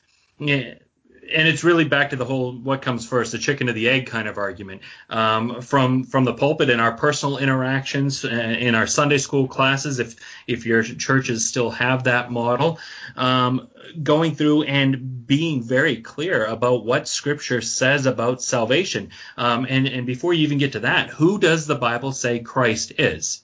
[1.35, 4.07] and it's really back to the whole what comes first, the chicken or the egg
[4.07, 4.83] kind of argument.
[5.09, 9.99] Um, from from the pulpit in our personal interactions, uh, in our Sunday school classes,
[9.99, 12.79] if if your churches still have that model,
[13.17, 13.69] um,
[14.03, 19.11] going through and being very clear about what Scripture says about salvation.
[19.37, 22.93] Um, and and before you even get to that, who does the Bible say Christ
[22.99, 23.43] is?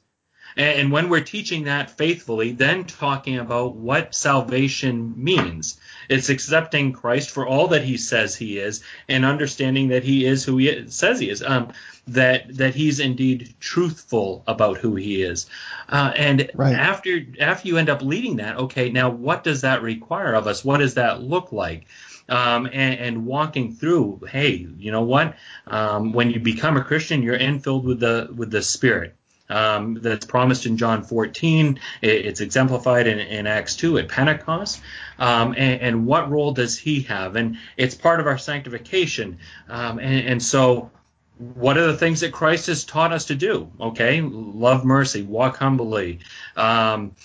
[0.56, 5.80] And when we're teaching that faithfully, then talking about what salvation means.
[6.08, 10.44] It's accepting Christ for all that he says he is and understanding that he is
[10.44, 11.42] who he says he is.
[11.42, 11.72] Um,
[12.08, 15.46] that that he's indeed truthful about who he is.
[15.88, 16.74] Uh, and right.
[16.74, 20.64] after after you end up leading that, okay, now what does that require of us?
[20.64, 21.86] What does that look like?
[22.28, 25.34] Um, and, and, walking through, hey, you know what?
[25.66, 29.16] Um, when you become a Christian, you're infilled with the with the Spirit
[29.50, 31.78] um, that's promised in John 14.
[32.00, 34.80] it's exemplified in, in, Acts 2 at Pentecost.
[35.18, 37.36] Um, and, and, what role does he have?
[37.36, 39.38] And it's part of our sanctification.
[39.68, 40.90] Um, and, and, so,
[41.36, 43.70] what are the things that Christ has taught us to do?
[43.80, 46.20] Okay, love mercy, walk humbly.
[46.56, 47.16] Um,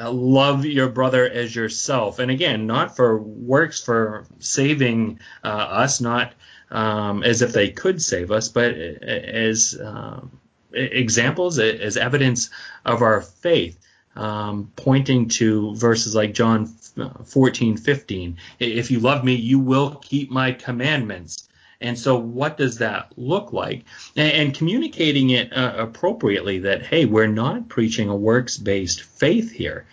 [0.00, 2.18] love your brother as yourself.
[2.18, 6.32] And again, not for works for saving uh, us, not
[6.70, 10.40] um, as if they could save us, but as um,
[10.74, 12.50] examples as evidence
[12.84, 13.78] of our faith,
[14.16, 18.36] um, pointing to verses like John 14, 15.
[18.60, 21.48] If you love me, you will keep my commandments.
[21.80, 23.84] And so, what does that look like?
[24.16, 29.50] And, and communicating it uh, appropriately that, hey, we're not preaching a works based faith
[29.50, 29.86] here.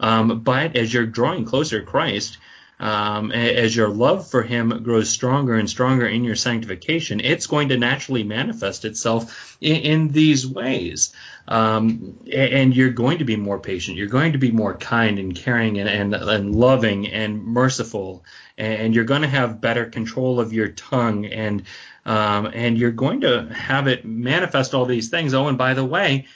[0.00, 2.38] Um, but as you're drawing closer to Christ,
[2.80, 7.70] um, as your love for Him grows stronger and stronger in your sanctification, it's going
[7.70, 11.12] to naturally manifest itself in, in these ways.
[11.48, 13.96] Um, and you're going to be more patient.
[13.96, 18.24] You're going to be more kind and caring and, and, and loving and merciful.
[18.56, 21.62] And you're going to have better control of your tongue and
[22.04, 25.34] um, and you're going to have it manifest all these things.
[25.34, 26.26] Oh, and by the way,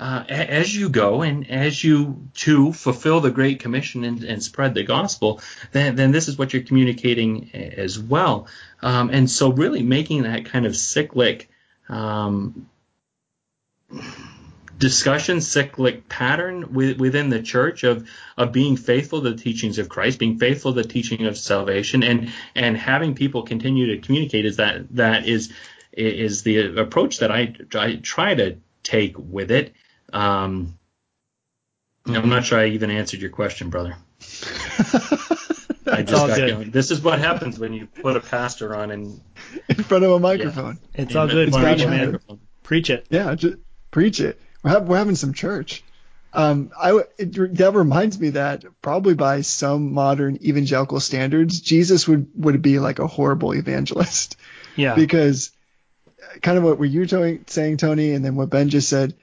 [0.00, 4.72] uh, as you go and as you too fulfill the Great Commission and, and spread
[4.72, 8.48] the gospel, then, then this is what you're communicating as well.
[8.80, 11.50] Um, and so, really making that kind of cyclic
[11.90, 12.66] um,
[14.78, 18.08] discussion, cyclic pattern wi- within the church of
[18.38, 22.02] of being faithful to the teachings of Christ, being faithful to the teaching of salvation,
[22.02, 25.52] and and having people continue to communicate is that that is
[25.92, 29.74] is the approach that I, I try to take with it.
[30.12, 30.78] Um,
[32.06, 33.96] I'm not sure I even answered your question, brother.
[35.92, 36.50] I just all got good.
[36.50, 36.70] going.
[36.70, 39.20] This is what happens when you put a pastor on and
[39.68, 40.78] in front of a microphone.
[40.94, 41.48] It's all good.
[41.48, 42.18] It's Preach, man.
[42.62, 43.06] Preach it.
[43.10, 43.56] Yeah, just
[43.90, 44.40] preach it.
[44.62, 45.82] We're, have, we're having some church.
[46.32, 52.06] Um, I w- it, that reminds me that probably by some modern evangelical standards, Jesus
[52.06, 54.36] would would be like a horrible evangelist
[54.76, 54.94] Yeah.
[54.94, 55.50] because
[56.40, 59.14] kind of what were you to- saying, Tony, and then what Ben just said.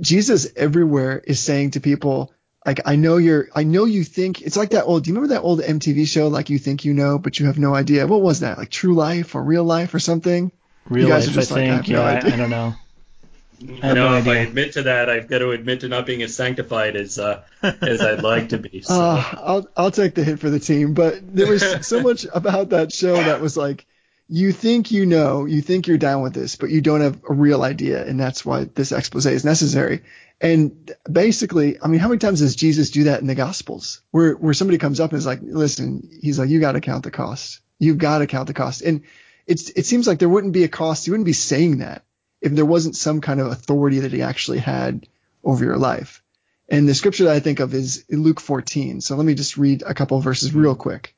[0.00, 2.32] Jesus everywhere is saying to people,
[2.66, 5.04] like, I know you're, I know you think it's like that old.
[5.04, 7.58] Do you remember that old MTV show, like you think you know, but you have
[7.58, 8.06] no idea?
[8.06, 8.58] What was that?
[8.58, 10.52] Like True Life or Real Life or something?
[10.88, 11.86] Real guys life, are just I like, I think.
[11.86, 12.34] have no yeah, I.
[12.34, 12.74] I don't know.
[13.82, 16.06] I have no, no if I admit to that, I've got to admit to not
[16.06, 18.82] being as sanctified as uh, as I'd like to be.
[18.82, 18.94] So.
[18.98, 22.70] Uh, I'll I'll take the hit for the team, but there was so much about
[22.70, 23.86] that show that was like,
[24.28, 27.32] you think you know, you think you're down with this, but you don't have a
[27.32, 30.02] real idea, and that's why this expose is necessary.
[30.40, 34.34] And basically, I mean, how many times does Jesus do that in the Gospels, where
[34.34, 37.10] where somebody comes up and is like, listen, he's like, you got to count the
[37.10, 39.02] cost, you've got to count the cost, and
[39.46, 42.04] it's it seems like there wouldn't be a cost, he wouldn't be saying that
[42.42, 45.08] if there wasn't some kind of authority that he actually had
[45.42, 46.22] over your life.
[46.68, 49.00] And the scripture that I think of is Luke 14.
[49.00, 51.14] So let me just read a couple verses real quick.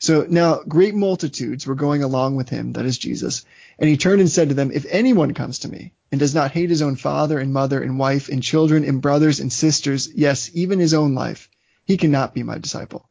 [0.00, 3.44] So now great multitudes were going along with him, that is Jesus.
[3.78, 6.52] And he turned and said to them, If anyone comes to me and does not
[6.52, 10.50] hate his own father and mother and wife and children and brothers and sisters, yes,
[10.54, 11.50] even his own life,
[11.84, 13.10] he cannot be my disciple.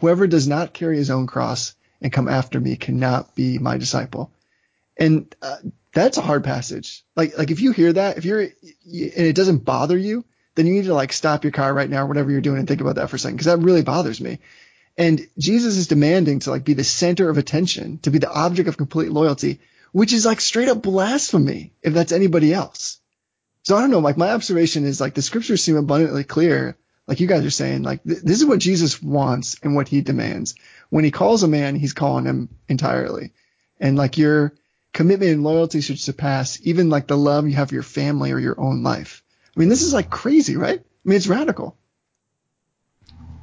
[0.00, 4.30] Whoever does not carry his own cross and come after me cannot be my disciple.
[4.96, 5.56] And uh,
[5.92, 7.04] that's a hard passage.
[7.16, 8.52] Like, like if you hear that, if you're, and
[8.84, 10.24] it doesn't bother you,
[10.54, 12.68] then you need to like stop your car right now, or whatever you're doing, and
[12.68, 14.38] think about that for a second, because that really bothers me.
[14.98, 18.68] And Jesus is demanding to like be the center of attention, to be the object
[18.68, 19.60] of complete loyalty,
[19.92, 22.98] which is like straight up blasphemy if that's anybody else.
[23.62, 26.76] So I don't know, like my observation is like the scriptures seem abundantly clear.
[27.06, 30.00] Like you guys are saying, like th- this is what Jesus wants and what he
[30.00, 30.56] demands.
[30.90, 33.32] When he calls a man, he's calling him entirely.
[33.78, 34.52] And like your
[34.92, 38.38] commitment and loyalty should surpass even like the love you have for your family or
[38.40, 39.22] your own life.
[39.56, 40.80] I mean, this is like crazy, right?
[40.80, 41.76] I mean, it's radical.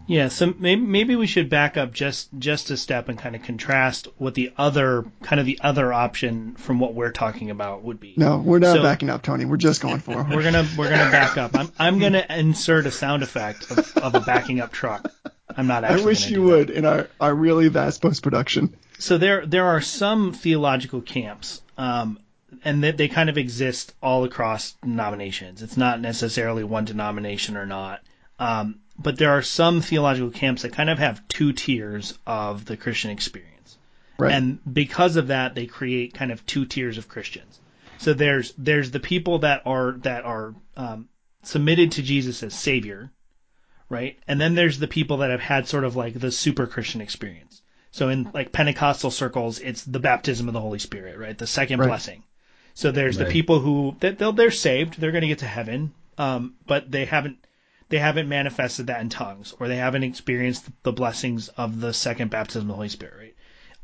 [0.07, 3.41] Yeah, so maybe maybe we should back up just just a step and kind of
[3.43, 7.99] contrast what the other kind of the other option from what we're talking about would
[7.99, 8.13] be.
[8.15, 9.45] No, we're not So- backing up, Tony.
[9.45, 11.55] We're just going for We're gonna we're gonna back up.
[11.55, 15.11] I'm I'm gonna insert a sound effect of, of a backing up truck.
[15.57, 16.47] I'm not actually I wish you do that.
[16.51, 18.75] would in our, our really vast post production.
[18.99, 22.19] So there there are some theological camps, um,
[22.63, 25.61] and they, they kind of exist all across denominations.
[25.63, 28.01] It's not necessarily one denomination or not,
[28.39, 32.77] um, but there are some theological camps that kind of have two tiers of the
[32.77, 33.77] Christian experience,
[34.17, 34.33] Right.
[34.33, 37.59] and because of that, they create kind of two tiers of Christians.
[37.97, 41.09] So there's there's the people that are that are um,
[41.43, 43.11] submitted to Jesus as Savior,
[43.89, 44.17] right?
[44.27, 47.61] And then there's the people that have had sort of like the super Christian experience.
[47.91, 51.37] So in like Pentecostal circles, it's the baptism of the Holy Spirit, right?
[51.37, 51.87] The second Right.
[51.87, 52.23] blessing.
[52.73, 55.93] So there's the people who that they'll, they're saved, they're going to get to heaven,
[56.17, 57.37] um, but they haven't
[57.89, 62.31] they haven't manifested that in tongues, or they haven't experienced the blessings of the second
[62.31, 63.35] baptism of the Holy Spirit, right?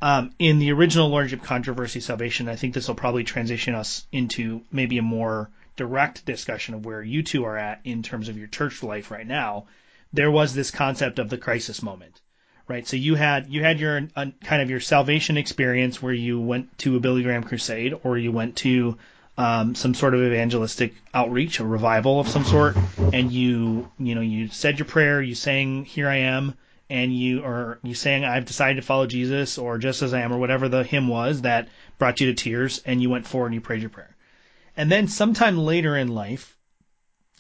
[0.02, 4.62] Um, in the original Lordship Controversy Salvation, I think this will probably transition us into
[4.72, 8.48] maybe a more direct discussion of where you two are at in terms of your
[8.48, 9.68] church life right now.
[10.12, 12.20] There was this concept of the crisis moment,
[12.68, 12.88] right?
[12.88, 16.78] So you had you had your uh, kind of your salvation experience where you went
[16.80, 18.98] to a Billy Graham crusade or you went to
[19.42, 22.78] um, some sort of evangelistic outreach, a revival of some sort,
[23.12, 26.54] and you you know you said your prayer, you sang "Here I Am,"
[26.92, 30.32] and you or you sang "I've decided to follow Jesus" or "Just as I Am"
[30.32, 33.56] or whatever the hymn was that brought you to tears, and you went forward and
[33.56, 34.16] you prayed your prayer.
[34.78, 36.56] And then sometime later in life,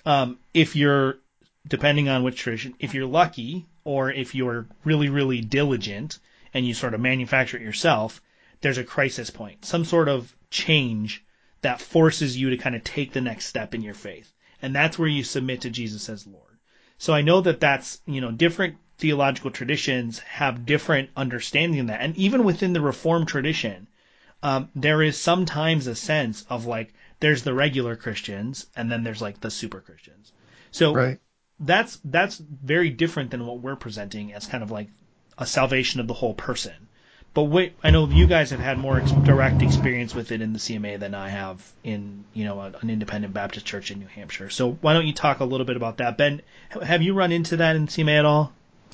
[0.03, 1.19] um, if you're
[1.67, 6.17] depending on which tradition, if you're lucky or if you're really, really diligent
[6.51, 8.23] and you sort of manufacture it yourself,
[8.61, 11.23] there's a crisis point, some sort of change
[11.61, 14.33] that forces you to kind of take the next step in your faith.
[14.61, 16.57] And that's where you submit to Jesus as Lord.
[16.97, 22.01] So I know that that's, you know, different theological traditions have different understanding of that.
[22.01, 23.87] And even within the Reformed tradition,
[24.43, 29.21] um, there is sometimes a sense of like, there's the regular Christians and then there's
[29.21, 30.31] like the super Christians.
[30.71, 31.19] So Right.
[31.59, 34.89] that's that's very different than what we're presenting as kind of like
[35.37, 36.87] a salvation of the whole person.
[37.33, 40.51] But wait, I know you guys have had more ex- direct experience with it in
[40.51, 44.49] the CMA than I have in you know an independent Baptist church in New Hampshire.
[44.49, 46.41] So why don't you talk a little bit about that, Ben?
[46.83, 48.51] Have you run into that in CMA at all?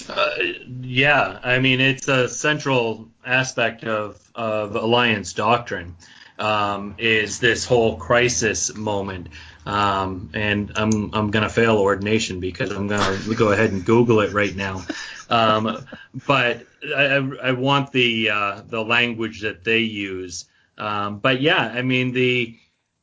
[0.07, 0.35] Uh,
[0.81, 5.95] yeah, I mean it's a central aspect of of alliance doctrine
[6.37, 9.29] um, is this whole crisis moment.
[9.65, 14.31] Um, and I'm I'm gonna fail ordination because I'm gonna go ahead and Google it
[14.31, 14.85] right now.
[15.29, 15.85] Um,
[16.27, 16.65] but
[16.95, 20.45] I, I want the uh, the language that they use.
[20.77, 22.57] Um, but yeah, I mean the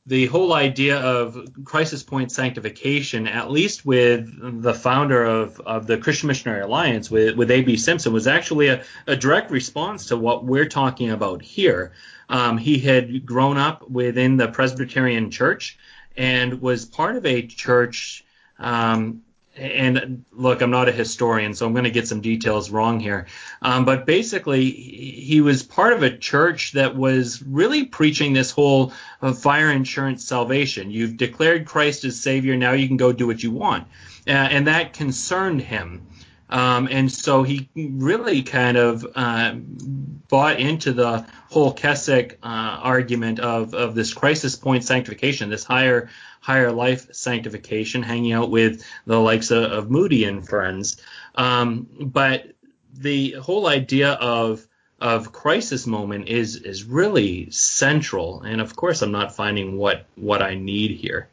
[0.07, 5.97] the whole idea of crisis point sanctification, at least with the founder of, of the
[5.97, 7.77] Christian Missionary Alliance, with, with A.B.
[7.77, 11.93] Simpson, was actually a, a direct response to what we're talking about here.
[12.29, 15.77] Um, he had grown up within the Presbyterian Church
[16.15, 18.23] and was part of a church.
[18.59, 19.23] Um,
[19.57, 23.27] and look, I'm not a historian, so I'm going to get some details wrong here.
[23.61, 28.93] Um, but basically, he was part of a church that was really preaching this whole
[29.21, 30.91] uh, fire insurance salvation.
[30.91, 33.87] You've declared Christ as Savior, now you can go do what you want.
[34.27, 36.07] Uh, and that concerned him.
[36.49, 43.39] Um, and so he really kind of uh, bought into the whole Keswick uh, argument
[43.39, 46.09] of, of this crisis point sanctification, this higher
[46.41, 50.97] higher life sanctification, hanging out with the likes of, of Moody and friends.
[51.33, 52.51] Um, but
[52.93, 54.65] the whole idea of
[55.01, 58.41] of crisis moment is is really central.
[58.43, 61.27] And of course, I'm not finding what what I need here.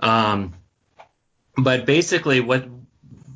[0.00, 0.54] Um,
[1.56, 2.71] but basically, what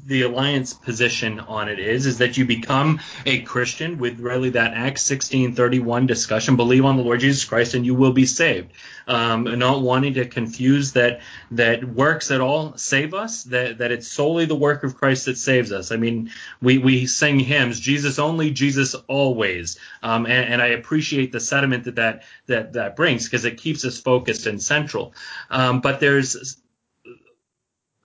[0.06, 4.72] the alliance position on it is is that you become a Christian with really that
[4.74, 6.54] Acts 16:31 discussion.
[6.54, 8.72] Believe on the Lord Jesus Christ, and you will be saved.
[9.08, 11.20] Um, not wanting to confuse that
[11.52, 13.42] that works at all save us.
[13.44, 15.90] That that it's solely the work of Christ that saves us.
[15.90, 16.30] I mean,
[16.62, 21.84] we we sing hymns, Jesus only, Jesus always, um, and, and I appreciate the sentiment
[21.84, 25.14] that that that that brings because it keeps us focused and central.
[25.50, 26.58] Um, but there's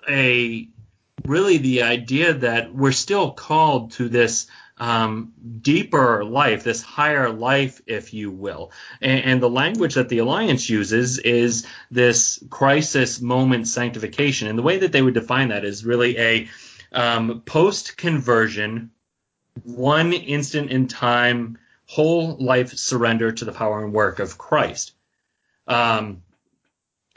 [0.10, 0.68] a
[1.26, 4.48] really the idea that we're still called to this
[4.78, 8.72] um, deeper life, this higher life, if you will.
[9.00, 14.48] And, and, the language that the Alliance uses is this crisis moment sanctification.
[14.48, 16.50] And the way that they would define that is really a
[16.92, 18.90] um, post conversion,
[19.64, 24.94] one instant in time, whole life surrender to the power and work of Christ.
[25.68, 26.24] Um,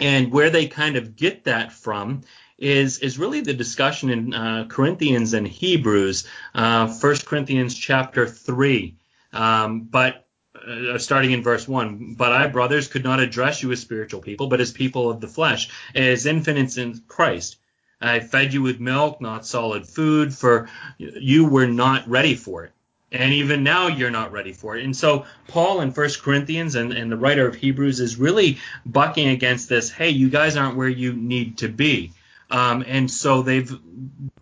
[0.00, 2.22] and where they kind of get that from
[2.64, 8.96] is is really the discussion in uh, Corinthians and Hebrews, uh, 1 Corinthians chapter 3.
[9.34, 10.26] Um, but
[10.66, 14.46] uh, starting in verse 1, but I, brothers, could not address you as spiritual people,
[14.46, 17.56] but as people of the flesh, as infants in Christ.
[18.00, 22.72] I fed you with milk, not solid food, for you were not ready for it.
[23.12, 24.84] And even now you're not ready for it.
[24.84, 29.28] And so Paul in 1 Corinthians and, and the writer of Hebrews is really bucking
[29.28, 32.12] against this, hey, you guys aren't where you need to be.
[32.50, 33.72] Um, and so they've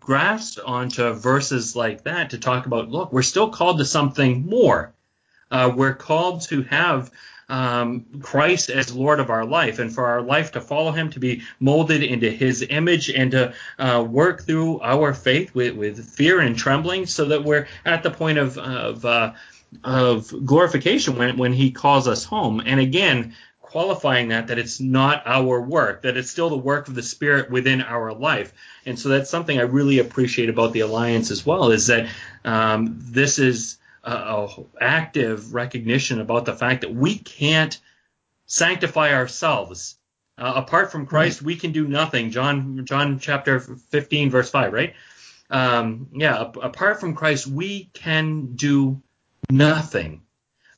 [0.00, 4.92] grasped onto verses like that to talk about look, we're still called to something more.
[5.50, 7.10] Uh, we're called to have
[7.48, 11.20] um, Christ as Lord of our life and for our life to follow him, to
[11.20, 16.40] be molded into his image and to uh, work through our faith with, with fear
[16.40, 19.34] and trembling so that we're at the point of, of, uh,
[19.84, 22.62] of glorification when, when he calls us home.
[22.64, 23.34] And again,
[23.72, 27.50] qualifying that that it's not our work, that it's still the work of the Spirit
[27.50, 28.52] within our life.
[28.84, 32.10] And so that's something I really appreciate about the alliance as well is that
[32.44, 34.48] um, this is a, a
[34.78, 37.80] active recognition about the fact that we can't
[38.44, 39.96] sanctify ourselves.
[40.36, 42.30] Uh, apart from Christ, we can do nothing.
[42.30, 44.94] John John chapter 15 verse 5, right?
[45.48, 49.00] Um, yeah, apart from Christ, we can do
[49.50, 50.22] nothing.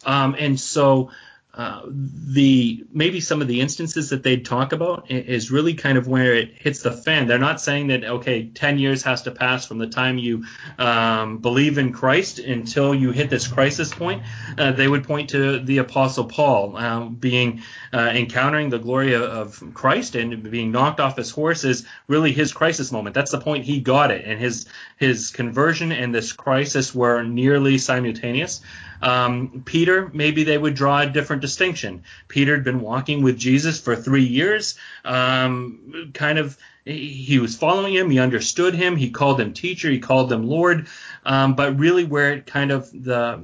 [0.06, 1.10] Um, and so
[1.56, 6.34] the maybe some of the instances that they talk about is really kind of where
[6.34, 7.28] it hits the fan.
[7.28, 10.44] They're not saying that okay, ten years has to pass from the time you
[10.78, 14.22] um, believe in Christ until you hit this crisis point.
[14.58, 19.22] Uh, they would point to the Apostle Paul um, being uh, encountering the glory of,
[19.22, 23.14] of, Christ and being knocked off his horse is really his crisis moment.
[23.14, 27.78] That's the point he got it, and his his conversion and this crisis were nearly
[27.78, 28.60] simultaneous.
[29.04, 32.04] Um, Peter, maybe they would draw a different distinction.
[32.26, 36.56] Peter had been walking with Jesus for three years, um, kind of.
[36.86, 38.10] He was following him.
[38.10, 38.96] He understood him.
[38.96, 39.90] He called him teacher.
[39.90, 40.86] He called him Lord.
[41.24, 43.42] Um, but really, where it kind of the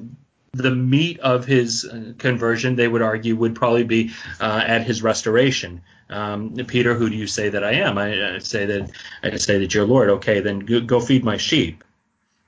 [0.53, 5.03] the meat of his uh, conversion, they would argue, would probably be uh, at his
[5.03, 5.82] restoration.
[6.09, 7.96] Um, Peter, who do you say that I am?
[7.96, 8.90] I, I, say that
[9.22, 10.11] I say that you're Lord.
[10.11, 11.84] Okay, then go, go feed my sheep.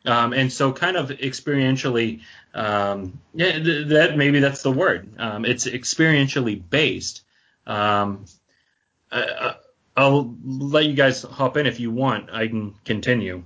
[0.05, 2.21] Um, and so, kind of experientially,
[2.55, 5.09] um, yeah, th- that maybe that's the word.
[5.19, 7.23] Um, it's experientially based.
[7.67, 8.25] Um,
[9.13, 9.57] I,
[9.97, 12.31] will let you guys hop in if you want.
[12.33, 13.45] I can continue.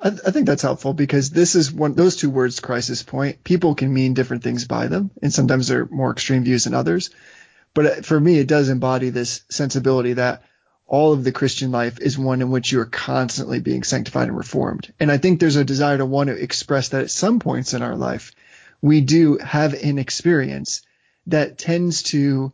[0.00, 3.44] I, I, think that's helpful because this is one those two words, crisis point.
[3.44, 7.10] People can mean different things by them, and sometimes they're more extreme views than others.
[7.74, 10.42] But uh, for me, it does embody this sensibility that
[10.92, 14.36] all of the Christian life is one in which you are constantly being sanctified and
[14.36, 14.92] reformed.
[15.00, 17.80] And I think there's a desire to want to express that at some points in
[17.80, 18.32] our life,
[18.82, 20.82] we do have an experience
[21.28, 22.52] that tends to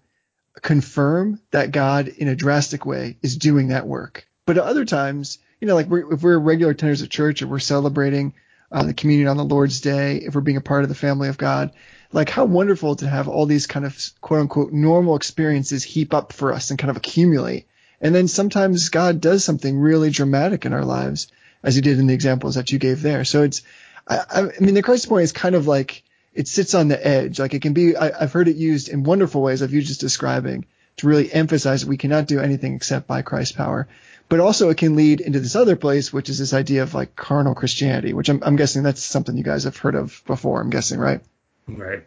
[0.63, 4.29] confirm that God in a drastic way is doing that work.
[4.47, 7.51] But at other times, you know, like we're, if we're regular attenders of church and
[7.51, 8.35] we're celebrating
[8.71, 11.29] uh, the communion on the Lord's Day, if we're being a part of the family
[11.29, 11.73] of God,
[12.13, 16.33] like how wonderful to have all these kind of quote unquote normal experiences heap up
[16.33, 17.67] for us and kind of accumulate
[18.01, 21.29] and then sometimes God does something really dramatic in our lives,
[21.63, 23.25] as he did in the examples that you gave there.
[23.25, 23.63] So it's,
[24.07, 26.03] I, I mean, the crisis point is kind of like
[26.35, 27.39] it sits on the edge.
[27.39, 30.01] Like it can be, I, have heard it used in wonderful ways, like you just
[30.01, 30.67] describing,
[30.99, 33.89] to really emphasize that we cannot do anything except by Christ's power.
[34.29, 37.17] But also it can lead into this other place, which is this idea of like
[37.17, 40.61] carnal Christianity, which I'm, I'm guessing that's something you guys have heard of before.
[40.61, 41.21] I'm guessing, right?
[41.67, 42.05] Right.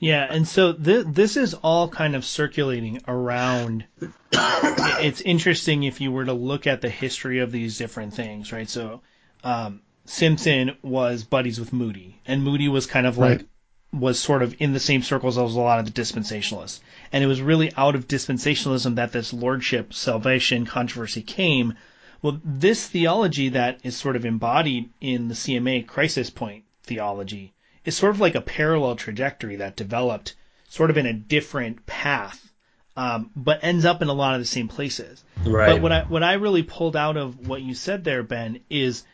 [0.00, 3.84] Yeah, and so th- this is all kind of circulating around.
[4.32, 8.68] it's interesting if you were to look at the history of these different things, right?
[8.68, 9.00] So
[9.42, 13.48] um, Simpson was buddies with Moody, and Moody was kind of like right.
[13.92, 16.78] was sort of in the same circles as a lot of the dispensationalists,
[17.12, 21.74] and it was really out of dispensationalism that this lordship salvation controversy came.
[22.22, 27.52] Well, this theology that is sort of embodied in the CMA crisis point theology
[27.88, 30.36] is sort of like a parallel trajectory that developed
[30.68, 32.52] sort of in a different path,
[32.98, 35.24] um, but ends up in a lot of the same places.
[35.42, 35.72] Right.
[35.72, 39.04] But what I what I really pulled out of what you said there, Ben, is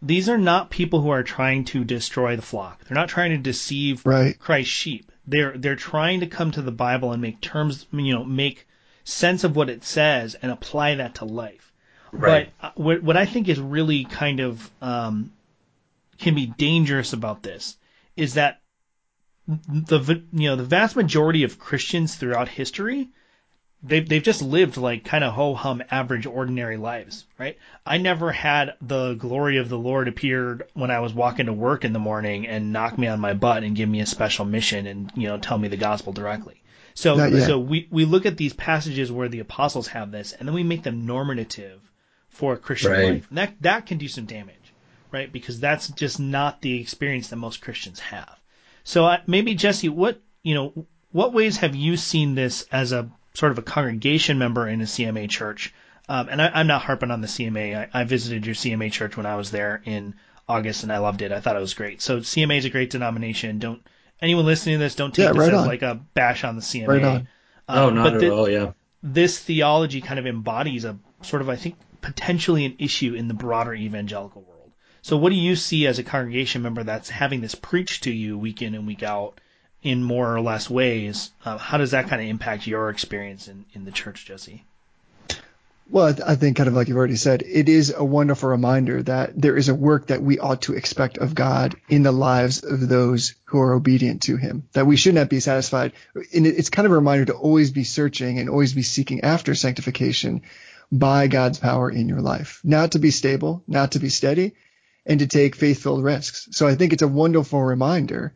[0.00, 2.84] these are not people who are trying to destroy the flock.
[2.84, 4.38] They're not trying to deceive right.
[4.38, 5.10] Christ's sheep.
[5.26, 8.68] They're they're trying to come to the Bible and make terms, you know, make
[9.02, 11.72] sense of what it says and apply that to life.
[12.12, 12.52] Right.
[12.60, 15.32] But uh, what, what I think is really kind of um,
[16.18, 17.76] can be dangerous about this
[18.16, 18.60] is that
[19.46, 23.10] the you know the vast majority of Christians throughout history
[23.82, 27.58] they've they've just lived like kind of ho hum average ordinary lives, right?
[27.84, 31.84] I never had the glory of the Lord appeared when I was walking to work
[31.84, 34.86] in the morning and knock me on my butt and give me a special mission
[34.86, 36.62] and you know tell me the gospel directly.
[36.94, 40.54] So so we we look at these passages where the apostles have this and then
[40.54, 41.80] we make them normative
[42.28, 43.12] for a Christian right.
[43.12, 43.26] life.
[43.28, 44.56] And that that can do some damage
[45.12, 45.32] right?
[45.32, 48.40] Because that's just not the experience that most Christians have.
[48.84, 53.52] So maybe Jesse, what you know, what ways have you seen this as a sort
[53.52, 55.72] of a congregation member in a CMA church?
[56.08, 57.76] Um, and I, am not harping on the CMA.
[57.76, 60.14] I, I, visited your CMA church when I was there in
[60.48, 61.30] August, and I loved it.
[61.30, 62.02] I thought it was great.
[62.02, 63.60] So CMA is a great denomination.
[63.60, 63.86] Don't
[64.20, 65.66] anyone listening to this don't take yeah, this right as on.
[65.66, 66.88] like a bash on the CMA.
[66.88, 67.28] Right on.
[67.68, 68.48] Um, oh, not at all.
[68.48, 68.72] Yeah.
[69.02, 73.34] This theology kind of embodies a sort of, I think, potentially an issue in the
[73.34, 74.51] broader evangelical world.
[75.02, 78.38] So what do you see as a congregation member that's having this preached to you
[78.38, 79.40] week in and week out
[79.82, 81.32] in more or less ways?
[81.44, 84.64] Uh, how does that kind of impact your experience in, in the church, Jesse?
[85.90, 89.38] Well, I think kind of like you've already said, it is a wonderful reminder that
[89.38, 92.88] there is a work that we ought to expect of God in the lives of
[92.88, 95.92] those who are obedient to him, that we should not be satisfied.
[96.32, 99.56] And it's kind of a reminder to always be searching and always be seeking after
[99.56, 100.42] sanctification
[100.92, 104.54] by God's power in your life, not to be stable, not to be steady,
[105.04, 106.48] and to take faith-filled risks.
[106.52, 108.34] So I think it's a wonderful reminder.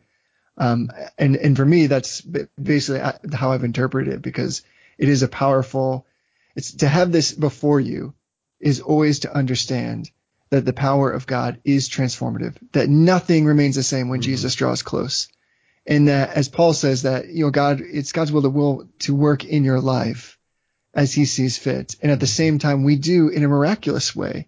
[0.57, 3.01] Um, and, and for me, that's basically
[3.33, 4.63] how I've interpreted it because
[4.97, 6.05] it is a powerful,
[6.55, 8.13] it's to have this before you
[8.59, 10.09] is always to understand
[10.49, 14.31] that the power of God is transformative, that nothing remains the same when mm-hmm.
[14.31, 15.27] Jesus draws close.
[15.85, 19.15] And that, as Paul says, that you know, God, it's God's will to will to
[19.15, 20.37] work in your life
[20.93, 24.47] as He sees fit, and at the same time, we do in a miraculous way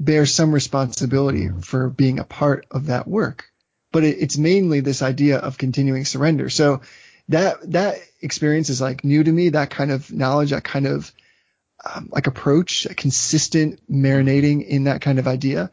[0.00, 3.50] bear some responsibility for being a part of that work.
[3.90, 6.50] But it, it's mainly this idea of continuing surrender.
[6.50, 6.82] So
[7.28, 9.50] that that experience is like new to me.
[9.50, 11.12] That kind of knowledge, that kind of
[11.84, 15.70] um, like approach, a consistent marinating in that kind of idea.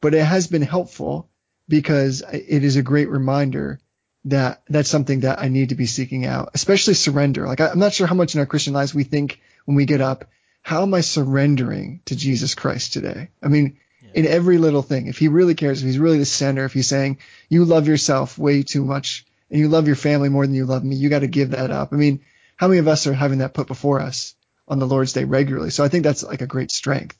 [0.00, 1.28] But it has been helpful
[1.68, 3.80] because it is a great reminder
[4.26, 7.46] that that's something that I need to be seeking out, especially surrender.
[7.46, 9.84] Like I, I'm not sure how much in our Christian lives we think when we
[9.84, 10.26] get up,
[10.66, 13.28] how am I surrendering to Jesus Christ today?
[13.40, 13.78] I mean,
[14.12, 16.88] in every little thing, if he really cares, if he's really the center, if he's
[16.88, 20.66] saying you love yourself way too much and you love your family more than you
[20.66, 21.92] love me, you got to give that up.
[21.92, 22.24] I mean,
[22.56, 24.34] how many of us are having that put before us
[24.66, 25.70] on the Lord's Day regularly?
[25.70, 27.16] So I think that's like a great strength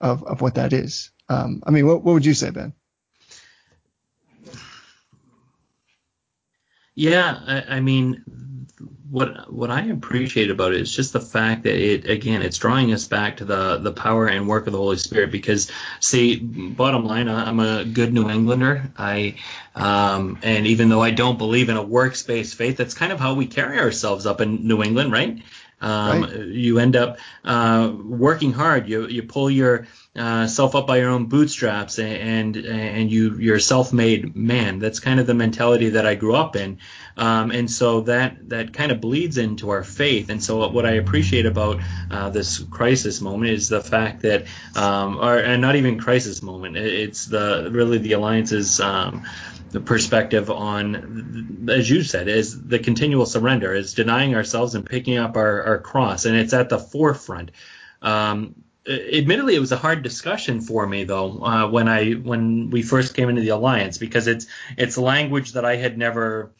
[0.00, 1.10] of, of what that is.
[1.28, 2.72] Um, I mean, what, what would you say, Ben?
[6.94, 8.22] Yeah, I, I mean,
[9.10, 12.92] what what I appreciate about it is just the fact that it again it's drawing
[12.92, 17.04] us back to the the power and work of the Holy Spirit because see bottom
[17.04, 19.36] line I'm a good New Englander I
[19.74, 23.20] um, and even though I don't believe in a works based faith that's kind of
[23.20, 25.42] how we carry ourselves up in New England right
[25.80, 26.38] um, right.
[26.46, 28.88] You end up uh, working hard.
[28.88, 29.86] You you pull your
[30.16, 34.78] uh, self up by your own bootstraps, and and you you're a self-made man.
[34.78, 36.78] That's kind of the mentality that I grew up in,
[37.16, 40.30] um, and so that that kind of bleeds into our faith.
[40.30, 45.18] And so what I appreciate about uh, this crisis moment is the fact that, um,
[45.18, 46.76] or and not even crisis moment.
[46.76, 49.24] It's the really the alliance's um,
[49.70, 55.18] the perspective on, as you said, is the continual surrender, is denying ourselves and picking
[55.18, 57.50] up our, our cross, and it's at the forefront.
[58.00, 58.54] Um,
[58.88, 63.14] admittedly, it was a hard discussion for me though uh, when I when we first
[63.14, 66.52] came into the alliance because it's it's language that I had never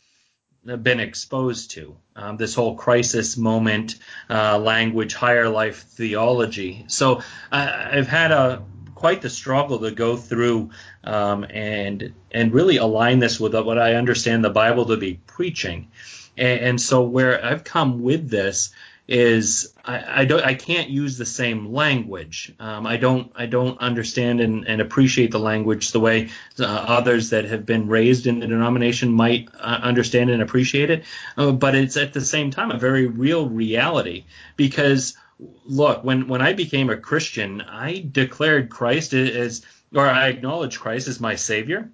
[0.64, 1.96] been exposed to.
[2.16, 3.96] Um, this whole crisis moment
[4.28, 6.86] uh, language, higher life theology.
[6.88, 7.22] So
[7.52, 8.64] I, I've had a
[8.96, 10.70] quite the struggle to go through
[11.04, 15.90] um, and and really align this with what I understand the Bible to be preaching.
[16.36, 18.70] And, and so where I've come with this
[19.08, 22.52] is I, I, don't I can't use the same language.
[22.58, 27.30] Um, I don't I don't understand and, and appreciate the language the way uh, others
[27.30, 31.04] that have been raised in the denomination might uh, understand and appreciate it.
[31.36, 34.24] Uh, but it's at the same time a very real reality
[34.56, 35.16] because
[35.64, 41.08] look, when when I became a Christian, I declared Christ as, or I acknowledged Christ
[41.08, 41.90] as my Savior.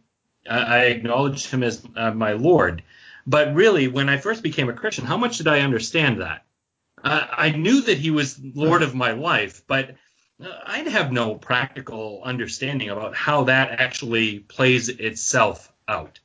[0.49, 2.83] I, acknowledged Him as uh, my Lord.
[3.27, 6.45] But really, when I first became a Christian, how much did I understand that?
[7.03, 9.97] Uh, I knew that He was Lord of my life, but
[10.67, 16.19] I'd have no practical understanding about how that actually plays itself out.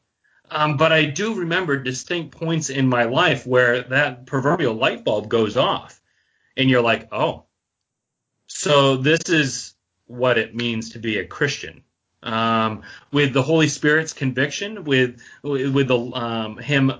[0.50, 5.28] Um, but I do remember distinct points in my life where that proverbial light bulb
[5.28, 6.00] goes off
[6.56, 7.44] and you're like, oh,
[8.48, 9.76] so this is
[10.06, 11.84] what it means to be a Christian.
[12.24, 16.92] Um, with the Holy Spirit's conviction, with with the um, Him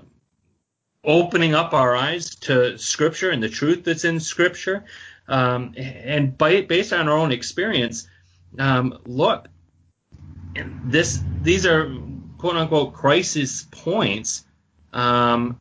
[1.04, 4.84] opening up our eyes to Scripture and the truth that's in Scripture,
[5.28, 8.08] um, and by, based on our own experience,
[8.58, 9.48] um, look,
[10.84, 11.94] this these are
[12.38, 14.44] quote unquote crisis points
[14.92, 15.58] um,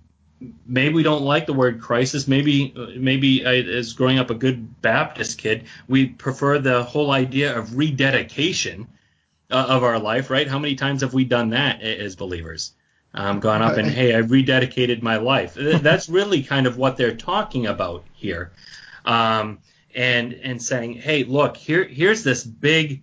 [0.66, 2.28] maybe we don't like the word crisis.
[2.28, 7.58] Maybe maybe I, as growing up a good Baptist kid, we prefer the whole idea
[7.58, 8.88] of rededication
[9.50, 10.30] uh, of our life.
[10.30, 10.48] Right?
[10.48, 12.74] How many times have we done that as believers?
[13.18, 15.55] Um, gone up and hey, I rededicated my life.
[15.55, 18.51] That's really kind of what they're talking about here,
[19.05, 19.57] um,
[19.95, 23.01] and and saying, hey, look, here here's this big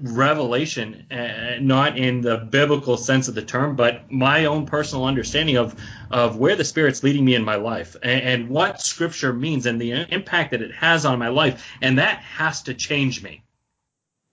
[0.00, 5.56] revelation, uh, not in the biblical sense of the term, but my own personal understanding
[5.56, 5.74] of
[6.12, 9.80] of where the Spirit's leading me in my life and, and what Scripture means and
[9.80, 13.42] the impact that it has on my life, and that has to change me.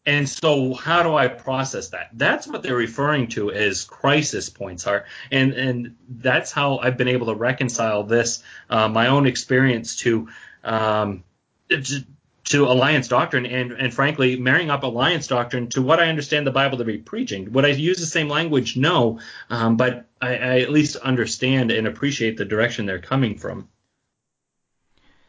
[0.09, 2.09] And so, how do I process that?
[2.13, 7.09] That's what they're referring to as crisis points are, and and that's how I've been
[7.09, 8.41] able to reconcile this,
[8.71, 10.29] uh, my own experience to.
[10.63, 11.23] Um,
[12.45, 16.51] to alliance doctrine and, and frankly marrying up alliance doctrine to what I understand the
[16.51, 17.51] Bible to be preaching.
[17.51, 18.75] Would I use the same language?
[18.75, 19.19] No,
[19.51, 23.67] um, but I, I, at least understand and appreciate the direction they're coming from.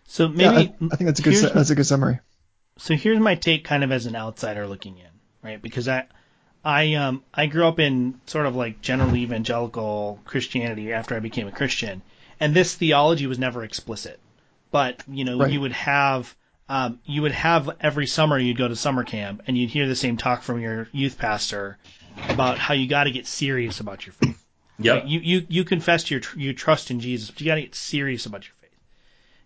[0.06, 2.20] So maybe yeah, I, I, think that's a good that's a good summary.
[2.80, 5.10] So here's my take, kind of as an outsider looking in,
[5.42, 5.60] right?
[5.60, 6.06] Because I
[6.64, 11.46] I um I grew up in sort of like general evangelical Christianity after I became
[11.46, 12.00] a Christian,
[12.40, 14.18] and this theology was never explicit,
[14.70, 15.52] but you know right.
[15.52, 16.34] you would have
[16.70, 19.94] um, you would have every summer you'd go to summer camp and you'd hear the
[19.94, 21.76] same talk from your youth pastor
[22.28, 24.42] about how you got to get serious about your faith.
[24.78, 24.92] Yeah.
[24.92, 25.06] Right?
[25.06, 27.74] You you you confess your tr- you trust in Jesus, but you got to get
[27.74, 28.59] serious about your faith.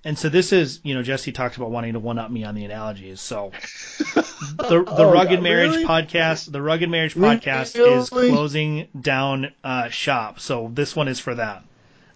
[0.07, 2.55] And so this is, you know, Jesse talks about wanting to one up me on
[2.55, 3.21] the analogies.
[3.21, 3.53] So
[4.09, 5.85] the the Oh, Rugged God, Marriage really?
[5.85, 7.37] podcast, the Rugged Marriage Really?
[7.37, 10.41] podcast is closing down uh, shop.
[10.41, 11.65] So this one is for that.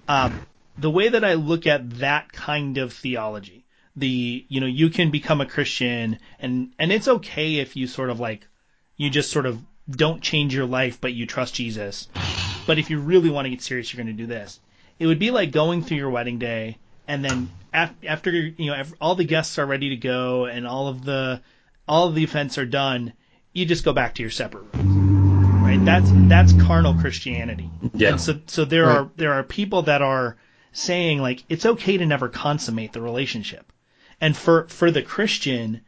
[0.06, 3.64] Um, the way that I look at that kind of theology,
[3.96, 8.10] the you know, you can become a Christian and and it's okay if you sort
[8.10, 8.46] of like
[8.96, 9.60] you just sort of
[9.90, 12.08] don't change your life but you trust Jesus.
[12.66, 14.60] But if you really want to get serious, you're going to do this.
[14.98, 16.76] It would be like going through your wedding day
[17.08, 20.86] and then af- after you know all the guests are ready to go and all
[20.88, 21.40] of the
[21.88, 23.12] all of the events are done,
[23.52, 25.62] you just go back to your separate rooms.
[25.62, 25.84] Right?
[25.84, 27.70] That's that's carnal Christianity.
[27.94, 28.10] Yeah.
[28.10, 28.96] And so so there Right.
[28.98, 30.36] are there are people that are
[30.72, 33.72] saying like it's okay to never consummate the relationship.
[34.20, 35.80] And for for the Christian,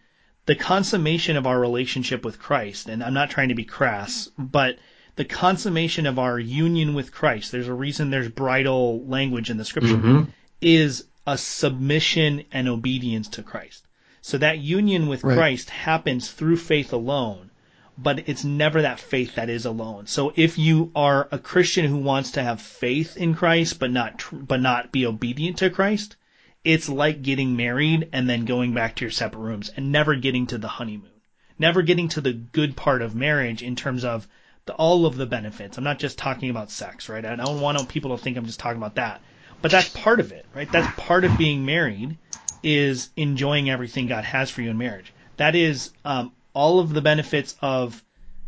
[0.47, 4.79] the consummation of our relationship with Christ, and I'm not trying to be crass, but
[5.17, 9.65] the consummation of our union with Christ, there's a reason there's bridal language in the
[9.65, 10.29] scripture, Mhm.
[10.63, 13.87] is a submission and obedience to Christ.
[14.23, 15.35] So that union with Right.
[15.35, 17.51] Christ happens through faith alone,
[17.97, 20.07] but it's never that faith that is alone.
[20.07, 24.19] So if you are a Christian who wants to have faith in Christ but not
[24.19, 26.17] tr- but not be obedient to Christ,
[26.65, 30.47] it's like getting married and then going back to your separate rooms and never getting
[30.49, 31.21] to the honeymoon,
[31.59, 34.29] never getting to the good part of marriage in terms of
[34.67, 35.79] the, all of the benefits.
[35.79, 37.25] I'm not just talking about sex, right?
[37.25, 39.23] I don't want people to think I'm just talking about that,
[39.63, 40.71] but that's part of it, right?
[40.71, 42.17] That's part of being married
[42.63, 45.13] is enjoying everything God has for you in marriage.
[45.37, 48.03] That is um, all of the benefits of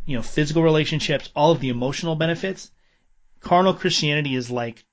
[0.06, 2.70] you know physical relationships, all of the emotional benefits.
[3.40, 4.84] Carnal Christianity is like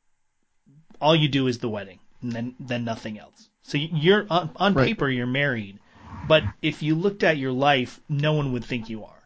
[1.01, 3.49] all you do is the wedding and then then nothing else.
[3.63, 4.87] So you're on, on Right.
[4.87, 5.79] paper you're married,
[6.27, 9.23] but if you looked at your life, no one would think you are.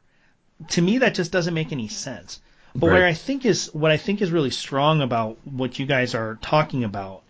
[0.69, 2.41] To me, that just doesn't make any sense.
[2.75, 6.15] But where I think is what I think is really strong about what you guys
[6.15, 7.21] are talking about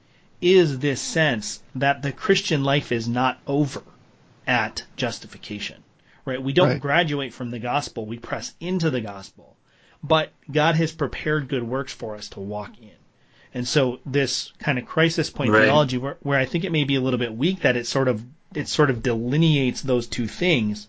[0.41, 3.81] is this sense that the Christian life is not over
[4.47, 5.83] at justification.
[6.25, 6.41] Right?
[6.41, 6.81] We don't Right.
[6.81, 9.57] graduate from the gospel, we press into the gospel.
[10.01, 12.91] But God has prepared good works for us to walk in.
[13.53, 15.63] And so this kind of crisis point Right.
[15.63, 18.07] theology where, where I think it may be a little bit weak that it sort
[18.07, 18.23] of
[18.55, 20.87] it sort of delineates those two things,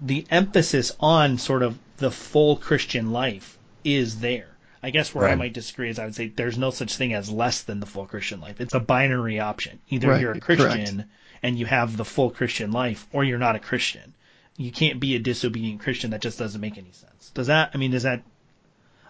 [0.00, 3.55] the emphasis on sort of the full Christian life
[3.86, 4.48] is there.
[4.82, 7.30] I guess where I might disagree is I would say there's no such thing as
[7.30, 8.60] less than the full Christian life.
[8.60, 9.80] It's a binary option.
[9.88, 10.60] Either Right, you're a correct.
[10.60, 11.06] Christian
[11.42, 14.14] and you have the full Christian life, or you're not a Christian.
[14.56, 16.10] You can't be a disobedient Christian.
[16.10, 17.30] That just doesn't make any sense.
[17.34, 17.70] Does that?
[17.74, 18.22] I mean, does that?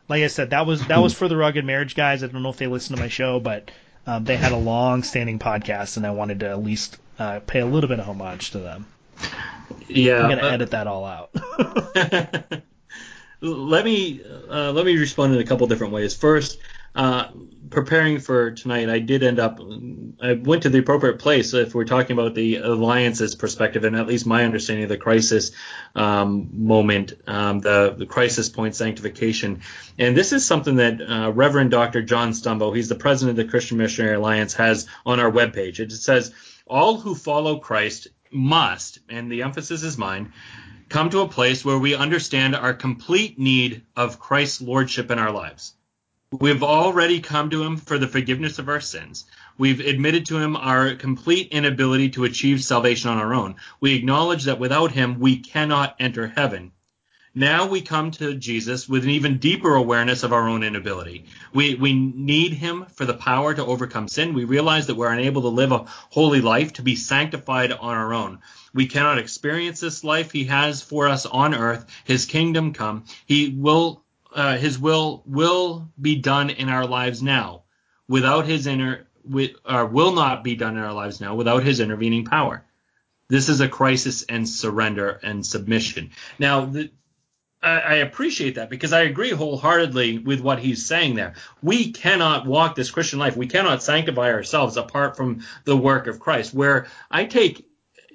[0.09, 2.23] Like I said, that was that was for the rugged marriage guys.
[2.23, 3.71] I don't know if they listen to my show, but
[4.07, 7.67] um, they had a long-standing podcast, and I wanted to at least uh, pay a
[7.67, 8.87] little bit of homage to them.
[9.89, 10.23] Yeah.
[10.23, 11.31] I'm gonna uh, edit that all out.
[13.41, 16.15] let me uh, let me respond in a couple different ways.
[16.15, 16.59] First,
[16.95, 17.29] uh,
[17.69, 19.61] preparing for tonight, I did end up
[20.23, 24.07] I went to the appropriate place if we're talking about the alliances perspective and at
[24.07, 25.51] least my understanding of the crisis
[25.95, 29.61] um, moment, um, the the crisis point sanctification,
[29.99, 32.03] and this is something that uh, Reverend Dr.
[32.03, 35.79] John Stumbo, he's the president of the Christian Missionary Alliance, has on our webpage.
[35.81, 36.33] It says
[36.67, 40.33] all who follow Christ must, and the emphasis is mine
[40.89, 45.33] come to a place where we understand our complete need of Christ's lordship in our
[45.33, 45.75] lives.
[46.33, 49.25] We've already come to him for the forgiveness of our sins.
[49.59, 53.57] We've admitted to him our complete inability to achieve salvation on our own.
[53.81, 56.73] We acknowledge that without him we cannot enter heaven.
[57.39, 61.27] Now we come to Jesus with an even deeper awareness of our own inability.
[61.53, 64.33] We, we need him for the power to overcome sin.
[64.33, 68.15] We realize that we're unable to live a holy life, to be sanctified on our
[68.15, 68.39] own.
[68.77, 71.87] We cannot experience this life he has for us on earth.
[72.05, 73.05] His kingdom come.
[73.25, 74.05] He will,
[74.35, 77.63] uh, his will will be done in our lives now.
[78.07, 79.09] Without his inner,
[79.65, 82.65] uh, will not be done in our lives now without his intervening power.
[83.29, 86.11] This is a crisis and surrender and submission.
[86.39, 86.91] Now, the,
[87.63, 91.35] I appreciate that because I agree wholeheartedly with what he's saying there.
[91.63, 93.37] We cannot walk this Christian life.
[93.37, 96.55] We cannot sanctify ourselves apart from the work of Christ.
[96.55, 97.67] Where I take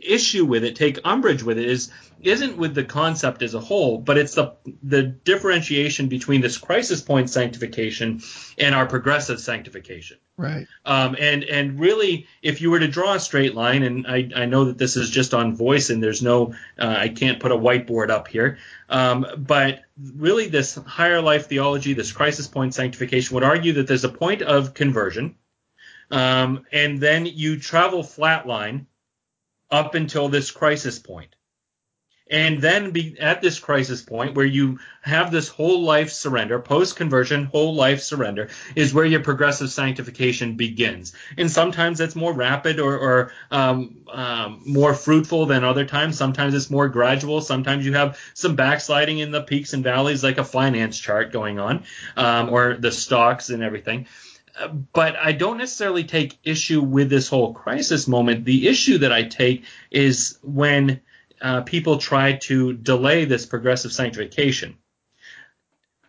[0.02, 1.92] issue with it, take umbrage with it, is
[2.22, 7.02] isn't with the concept as a whole, but it's the the differentiation between this crisis
[7.02, 8.22] point sanctification
[8.58, 10.18] and our progressive sanctification.
[10.38, 10.68] Right.
[10.86, 14.46] Um, and and really, if you were to draw a straight line, and I, I
[14.46, 17.58] know that this is just on voice, and there's no, uh, I can't put a
[17.58, 18.58] whiteboard up here,
[18.90, 19.82] um, but
[20.16, 24.42] really, this higher life theology, this crisis point sanctification, would argue that there's a point
[24.42, 25.36] of conversion,
[26.10, 28.86] um, and then you travel flatline
[29.72, 31.36] up until this crisis point.
[32.32, 36.96] And then be at this crisis point where you have this whole life surrender, post
[36.96, 41.12] conversion, whole life surrender is where your progressive sanctification begins.
[41.38, 46.18] And sometimes it's more rapid or, or um, um, more fruitful than other times.
[46.18, 47.42] Sometimes it's more gradual.
[47.42, 51.60] Sometimes you have some backsliding in the peaks and valleys, like a finance chart going
[51.60, 51.84] on,
[52.16, 54.08] um, or the stocks and everything
[54.94, 58.46] but I don't necessarily take issue with this whole crisis moment.
[58.46, 61.02] The issue that I take is when
[61.42, 64.78] uh, people try to delay this progressive sanctification.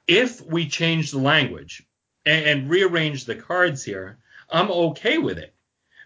[0.07, 1.85] If we change the language
[2.27, 4.19] and, and rearrange the cards here,
[4.51, 5.55] I'm okay with it.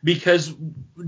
[0.04, 0.54] Because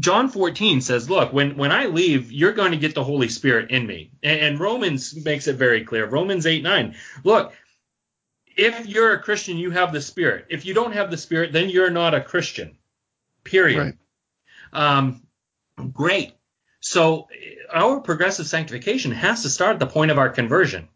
[0.01, 3.71] John 14 says, look, when, when I leave, you're going to get the Holy Spirit
[3.71, 4.11] in me.
[4.23, 6.07] And, and Romans makes it very clear.
[6.07, 6.97] Romans 8 9.
[7.23, 7.53] Look,
[8.59, 10.47] if you're a Christian, you have the Spirit.
[10.51, 12.77] If you don't have the Spirit, then you're not a Christian.
[13.45, 13.79] Period.
[14.73, 14.99] Right.
[14.99, 15.23] Um,
[15.93, 16.35] great.
[16.81, 17.29] So
[17.73, 20.89] our progressive sanctification has to start at the point of our conversion.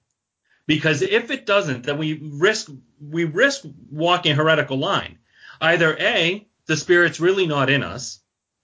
[0.66, 5.18] Because if it doesn't, then we risk we risk walking a heretical line.
[5.60, 8.20] Either A, the Spirit's really not in us,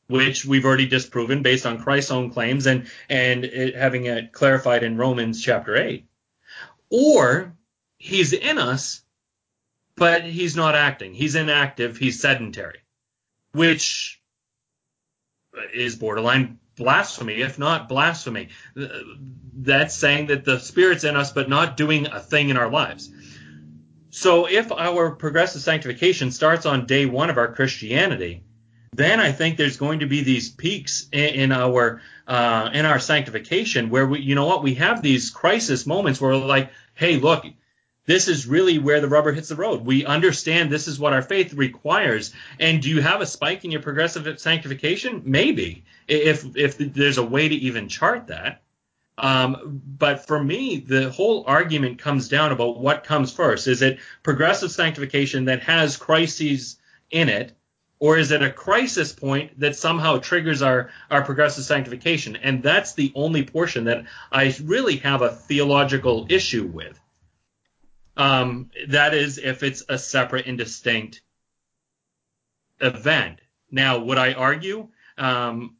[0.08, 4.82] which we've already disproven based on Christ's own claims and and it, having it clarified
[4.82, 6.06] in Romans chapter eight,
[6.88, 7.54] or
[7.98, 9.02] he's in us,
[9.96, 11.12] but he's not acting.
[11.12, 11.96] He's inactive.
[11.96, 12.78] He's sedentary,
[13.52, 14.20] which
[15.74, 18.48] is borderline blasphemy, if not blasphemy.
[18.74, 23.10] That's saying that the Spirit's in us, but not doing a thing in our lives.
[24.10, 28.42] So if our progressive sanctification starts on day one of our Christianity,
[28.94, 32.98] then I think there's going to be these peaks in, in our uh, in our
[32.98, 37.16] sanctification where we, you know what, we have these crisis moments where we're like, hey,
[37.16, 37.44] look,
[38.08, 39.84] this is really where the rubber hits the road.
[39.84, 42.32] We understand this is what our faith requires.
[42.58, 45.22] And do you have a spike in your progressive sanctification?
[45.26, 48.62] Maybe, if if there's a way to even chart that.
[49.18, 53.66] Um, but for me, the whole argument comes down about what comes first.
[53.66, 56.78] Is it progressive sanctification that has crises
[57.10, 57.52] in it,
[57.98, 62.36] or is it a crisis point that somehow triggers our, our progressive sanctification?
[62.36, 66.98] And that's the only portion that I really have a theological issue with.
[68.18, 71.22] Um, that is if it's a separate and distinct
[72.80, 73.40] event.
[73.70, 75.76] Now, would I argue, um,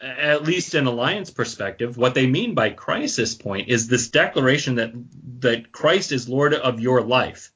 [0.00, 4.92] at least in alliance perspective, what they mean by crisis point is this declaration that
[5.40, 7.52] that Christ is Lord of your life.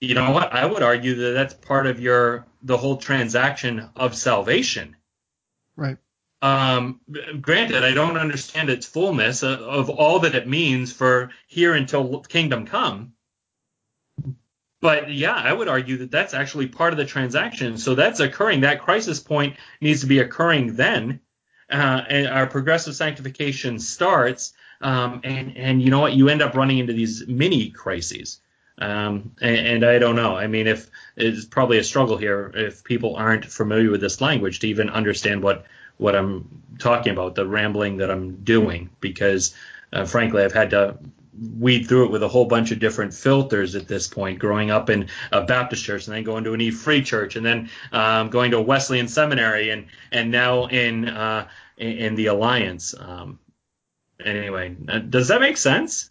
[0.00, 0.52] You know what?
[0.52, 4.96] I would argue that that's part of your the whole transaction of salvation.
[5.76, 5.96] Right.
[6.42, 7.00] Um,
[7.40, 12.66] granted, I don't understand its fullness of, all that it means for here until kingdom
[12.66, 13.12] come.
[14.80, 17.78] But yeah, I would argue that that's actually part of the transaction.
[17.78, 18.62] So that's occurring.
[18.62, 21.20] That crisis point needs to be occurring then.
[21.70, 24.52] Uh, and our progressive sanctification starts.
[24.80, 26.14] Um, and, and you know what?
[26.14, 28.40] You end up running into these mini crises.
[28.78, 30.36] Um, and, and, I don't know.
[30.36, 34.58] I mean, if it's probably a struggle here if people aren't familiar with this language
[34.60, 35.66] to even understand what
[36.02, 39.54] what I'm talking about, the rambling that I'm doing, because
[39.92, 40.98] uh, frankly, I've had to
[41.58, 44.90] weed through it with a whole bunch of different filters at this point, growing up
[44.90, 48.30] in a Baptist church and then going to an E Free church and then um,
[48.30, 52.94] going to a Wesleyan seminary and and now in uh, in, in, the Alliance.
[52.98, 53.38] Um,
[54.24, 56.10] anyway, uh, does that make sense?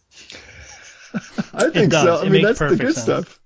[1.54, 2.22] I think so.
[2.22, 3.00] I it mean, that's the good sense.
[3.00, 3.40] stuff.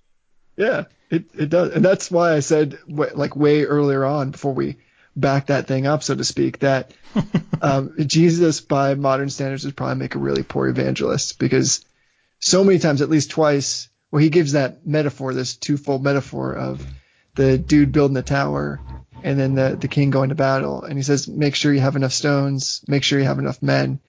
[0.56, 4.78] Yeah, it it does, and that's why I said like way earlier on before we
[5.16, 6.91] back that thing up, so to speak, that
[7.61, 11.86] um, Jesus, by modern standards, would probably make a really poor evangelist because
[12.39, 16.86] so many times, at least twice, where he gives that metaphor, this twofold metaphor of
[17.36, 18.80] the dude building the tower
[19.24, 20.84] and then the, the king going to battle.
[20.84, 23.99] And he says, make sure you have enough stones, make sure you have enough men.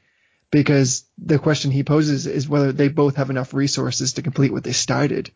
[0.50, 4.62] Because the question he poses is whether they both have enough resources to complete what
[4.62, 5.32] they started.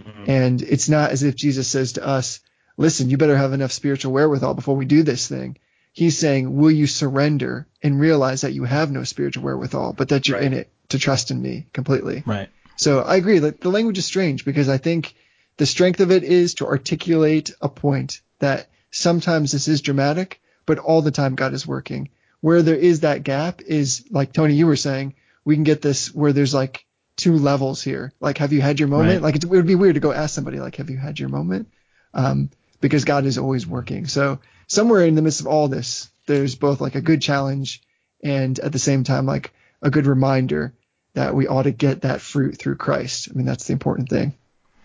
[0.00, 0.30] Mm-hmm.
[0.30, 2.40] And it's not as if Jesus says to us,
[2.76, 5.56] listen, you better have enough spiritual wherewithal before we do this thing.
[5.92, 10.26] He's saying, will you surrender and realize that you have no spiritual wherewithal, but that
[10.26, 10.46] you're right.
[10.46, 12.22] in it to trust in me completely.
[12.26, 12.48] Right.
[12.76, 13.40] So I agree.
[13.40, 15.14] Like the language is strange because I think
[15.56, 20.78] the strength of it is to articulate a point that sometimes this is dramatic, but
[20.78, 22.10] all the time God is working.
[22.40, 25.14] Where there is that gap is like Tony, you were saying,
[25.44, 26.84] we can get this where there's like
[27.16, 28.12] two levels here.
[28.20, 29.22] Like, have you had your moment?
[29.22, 29.22] Right.
[29.22, 31.68] Like, it would be weird to go ask somebody, like, have you had your moment?
[32.12, 32.50] Um,
[32.84, 34.06] because God is always working.
[34.06, 37.80] So somewhere in the midst of all this, there's both like a good challenge
[38.22, 40.74] and at the same time like a good reminder
[41.14, 43.30] that we ought to get that fruit through Christ.
[43.30, 44.34] I mean, that's the important thing.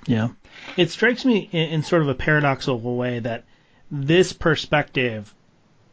[0.08, 0.30] Yeah.
[0.78, 3.44] It strikes me in, in sort of a paradoxical way that
[3.92, 5.36] this perspective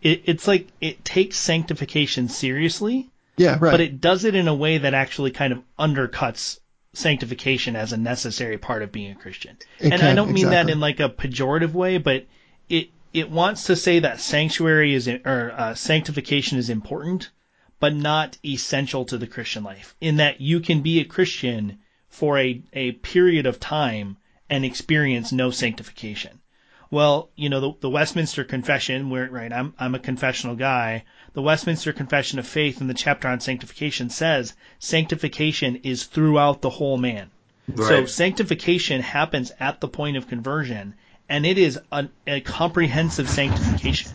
[0.01, 3.73] it, it's like it takes sanctification seriously, Yeah, right.
[3.73, 6.61] but it does it in a way that actually kind of undercuts
[6.97, 9.57] sanctification as a necessary part of being a Christian.
[9.79, 12.27] It and I don't mean that in like a pejorative way, but
[12.69, 17.31] it it wants to say that sanctuary is or uh, sanctification is important,
[17.79, 19.95] but not essential to the Christian life.
[20.01, 21.79] In that you can be a Christian
[22.09, 24.17] for a a period of time
[24.49, 26.41] and experience no sanctification.
[26.91, 31.05] Well, you know, the, the Westminster Confession, where, right, I'm, I'm a confessional guy.
[31.37, 36.71] The Westminster Confession of Faith in the chapter on sanctification says sanctification is throughout the
[36.71, 37.31] whole man.
[37.77, 40.95] So sanctification happens at the point of conversion,
[41.29, 44.13] and it is a, a comprehensive sanctification.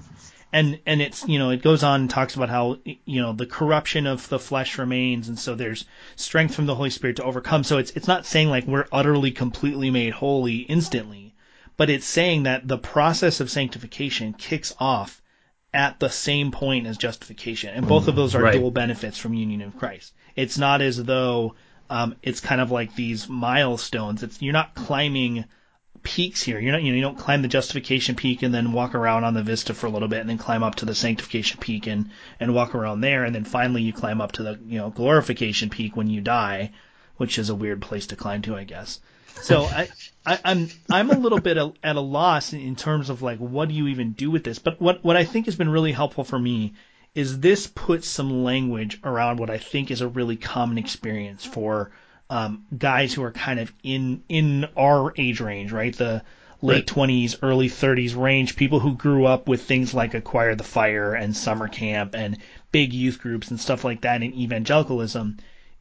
[0.52, 3.46] And and it's you know it goes on and talks about how you know the
[3.46, 7.64] corruption of the flesh remains, and so there's strength from the Holy Spirit to overcome.
[7.64, 11.36] So it's it's not saying like we're utterly completely made holy instantly,
[11.78, 15.21] but it's saying that the process of sanctification kicks off
[15.74, 18.54] at the same point as justification, and both of those are Right.
[18.54, 20.14] dual benefits from union of Christ.
[20.36, 21.56] It's not as though
[21.90, 24.24] um, it's kind of like these milestones.
[24.24, 25.46] It's you're not climbing
[26.04, 26.60] peaks here.
[26.60, 29.34] You're not, you know, you don't climb the justification peak and then walk around on
[29.34, 32.10] the vista for a little bit and then climb up to the sanctification peak and,
[32.40, 33.24] and walk around there.
[33.24, 36.72] And then finally you climb up to the, you know, glorification peak when you die,
[37.18, 39.00] which is a weird place to climb to, I guess.
[39.42, 39.90] So I,
[40.26, 43.74] I, I'm, I'm a little bit at a loss in terms of like, what do
[43.74, 44.60] you even do with this?
[44.60, 46.74] But what, what I think has been really helpful for me
[47.14, 51.92] is this puts some language around what I think is a really common experience for
[52.30, 55.94] um, guys who are kind of in in our age range, right?
[55.94, 56.24] The
[56.62, 61.14] late twenties, early thirties range, people who grew up with things like Acquire the Fire
[61.14, 62.38] and summer camp and
[62.72, 65.38] big youth groups and stuff like that in evangelicalism,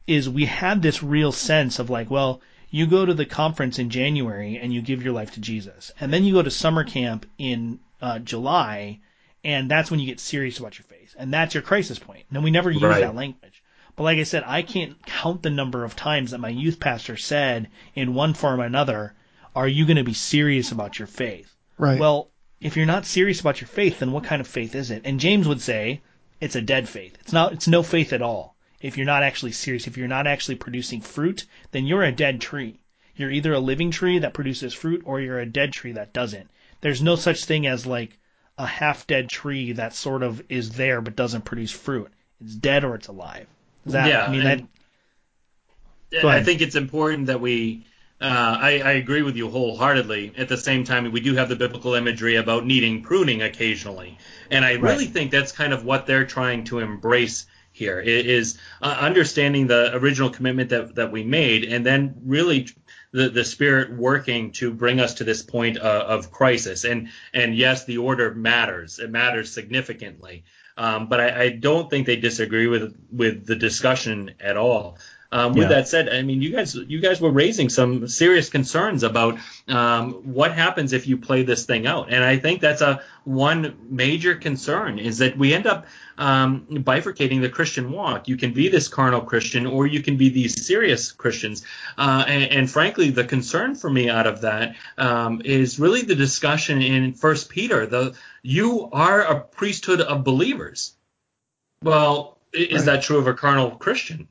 [0.07, 2.41] is we had this real sense of like, well,
[2.71, 6.11] you go to the conference in January and you give your life to Jesus, and
[6.11, 8.99] then you go to summer camp in uh, July,
[9.43, 12.23] and that's when you get serious about your faith, and that's your crisis point.
[12.31, 13.01] And we never use Right.
[13.01, 13.61] that language.
[13.95, 17.17] But like I said, I can't count the number of times that my youth pastor
[17.17, 19.13] said in one form or another,
[19.53, 21.99] "Are you going to be serious about your faith?" right.
[21.99, 22.29] Well,
[22.61, 25.01] if you're not serious about your faith, then what kind of faith is it?
[25.03, 26.01] And James would say
[26.39, 27.17] it's a dead faith.
[27.19, 27.51] It's not.
[27.51, 28.55] It's no faith at all.
[28.81, 32.41] If you're not actually serious, if you're not actually producing fruit, then you're a dead
[32.41, 32.81] tree.
[33.15, 36.49] You're either a living tree that produces fruit, or you're a dead tree that doesn't.
[36.81, 38.17] There's no such thing as like
[38.57, 42.11] a half dead tree that sort of is there but doesn't produce fruit.
[42.39, 43.47] It's dead or it's alive.
[43.85, 44.61] That, Yeah, I mean that.
[46.23, 47.85] I think it's important that we.
[48.19, 50.33] Uh, I, I agree with you wholeheartedly.
[50.37, 54.17] At the same time, we do have the biblical imagery about needing pruning occasionally,
[54.51, 55.13] and I really Right.
[55.13, 57.47] think that's kind of what they're trying to embrace
[57.81, 62.67] here is uh, understanding the original commitment that, that we made, and then really
[63.11, 66.85] the, the Spirit working to bring us to this point uh, of crisis.
[66.85, 68.99] And and yes, the order matters.
[68.99, 70.43] It matters significantly.
[70.77, 74.99] Um, but I, I don't think they disagree with with the discussion at all.
[75.33, 75.75] Um, with Yeah.
[75.77, 80.11] that said, I mean, you guys, you guys were raising some serious concerns about um,
[80.33, 84.35] what happens if you play this thing out, and I think that's a one major
[84.35, 85.85] concern is that we end up
[86.17, 88.27] um, bifurcating the Christian walk.
[88.27, 91.63] You can be this carnal Christian, or you can be these serious Christians,
[91.97, 96.15] uh, and, and frankly, the concern for me out of that um, is really the
[96.15, 97.85] discussion in First Peter.
[97.85, 100.93] The you are a priesthood of believers.
[101.83, 102.95] Well, i- is Right.
[102.97, 104.27] that true of a carnal Christian?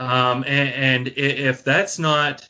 [0.00, 2.48] Um, and, and if that's not,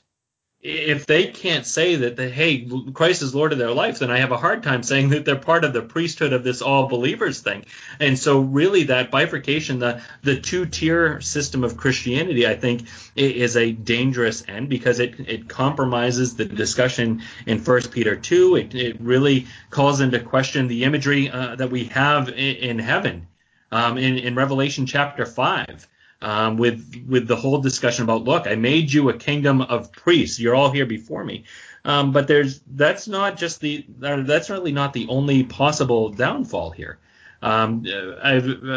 [0.62, 4.18] if they can't say that, the, hey, Christ is Lord of their life, then I
[4.18, 7.40] have a hard time saying that they're part of the priesthood of this all believers
[7.40, 7.64] thing.
[7.98, 12.86] And so, really, that bifurcation, the the two tier system of Christianity, I think,
[13.16, 18.54] is a dangerous end because it it compromises the discussion in First Peter two.
[18.54, 23.26] It it really calls into question the imagery uh, that we have in, in heaven,
[23.72, 25.88] um, in in Revelation chapter five
[26.22, 30.38] um, with with the whole discussion about look, I made you a kingdom of priests.
[30.38, 31.44] You're all here before me.
[31.84, 36.98] Um, but there's that's not just the that's really not the only possible downfall here.
[37.42, 37.84] Um,
[38.22, 38.34] I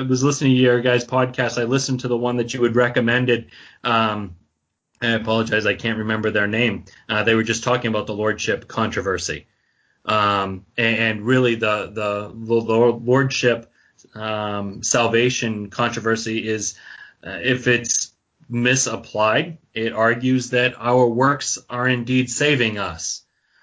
[0.07, 1.59] was listening to your guys' podcast.
[1.59, 3.51] I listened to the one that you had recommended.
[3.83, 4.37] Um,
[5.01, 6.85] I apologize, I can't remember their name.
[7.09, 9.47] Uh, they were just talking about the lordship controversy,
[10.05, 13.69] um, and, and really the the, the lordship
[14.15, 16.75] um, salvation controversy is
[17.23, 18.11] if it's
[18.49, 23.21] misapplied, it argues that our works are indeed saving us.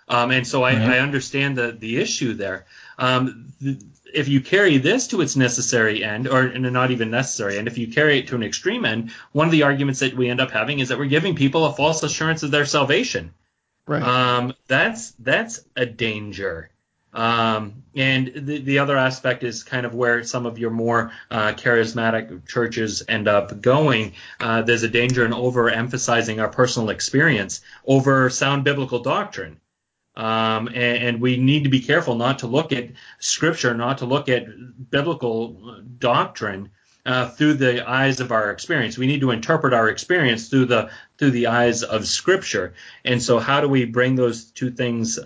[0.09, 0.91] Um, and so I, Right.
[0.91, 2.67] I understand the, the issue there.
[2.99, 3.79] Um, th-
[4.13, 7.79] if you carry this to its necessary end, or and not even necessary end, if
[7.79, 10.51] you carry it to an extreme end, one of the arguments that we end up
[10.51, 13.33] having is that we're giving people a false assurance of their salvation.
[13.87, 14.03] right.
[14.03, 16.71] Um, that's that's a danger.
[17.13, 21.53] Um, and the, the other aspect is kind of where some of your more uh,
[21.53, 24.13] charismatic churches end up going.
[24.39, 29.61] Uh, there's a danger in overemphasizing our personal experience over sound biblical doctrine.
[30.17, 32.91] Um, and, and, we need to be careful not to look at
[33.21, 34.45] scripture, not to look at
[34.91, 36.71] biblical doctrine
[37.07, 38.99] uh, through the eyes of our experience.
[38.99, 42.75] We need to interpret our experience through the through the eyes of scripture.
[43.05, 45.19] And so, how do we bring those two things?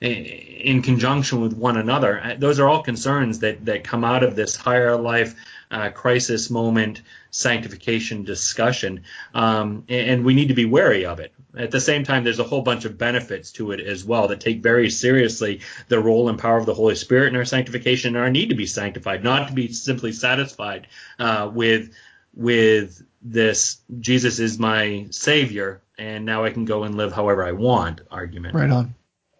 [0.00, 2.20] In conjunction with one another.
[2.22, 5.34] Uh, those are all concerns that, that come out of this higher life
[5.70, 9.02] uh, crisis moment sanctification discussion,
[9.34, 11.32] um, and, we need to be wary of it.
[11.56, 14.40] At the same time, there's a whole bunch of benefits to it as well that
[14.40, 18.22] take very seriously the role and power of the Holy Spirit in our sanctification and
[18.22, 20.86] our need to be sanctified, not to be simply satisfied
[21.18, 21.92] uh, with
[22.36, 27.52] with this Jesus is my Savior, and now I can go and live however I
[27.52, 28.54] want argument.
[28.54, 28.94] Right on.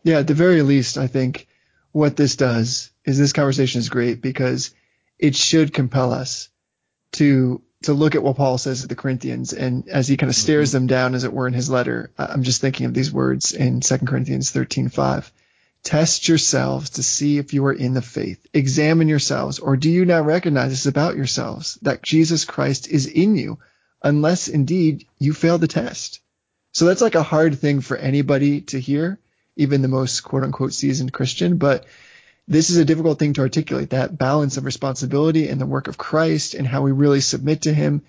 [0.05, 1.49] Yeah, at the very least, I think
[1.91, 4.73] what this does is this conversation is great because
[5.19, 6.51] it should compel us
[7.13, 10.37] to to look at what Paul says to the Corinthians and as he kind of
[10.37, 10.77] stares mm-hmm.
[10.77, 12.13] them down as it were in his letter.
[12.17, 15.31] I'm just thinking of these words in 2 Corinthians 13:5.
[15.83, 18.47] Test yourselves to see if you are in the faith.
[18.55, 23.37] Examine yourselves, or do you now recognize this about yourselves that Jesus Christ is in
[23.37, 23.59] you,
[24.03, 26.21] unless indeed you fail the test.
[26.73, 29.19] So that's like a hard thing for anybody to hear
[29.57, 31.57] even the most quote unquote seasoned Christian.
[31.57, 31.87] But
[32.47, 35.99] this is a difficult thing to articulate that balance of responsibility and the work of
[35.99, 38.03] Christ and how we really submit to him.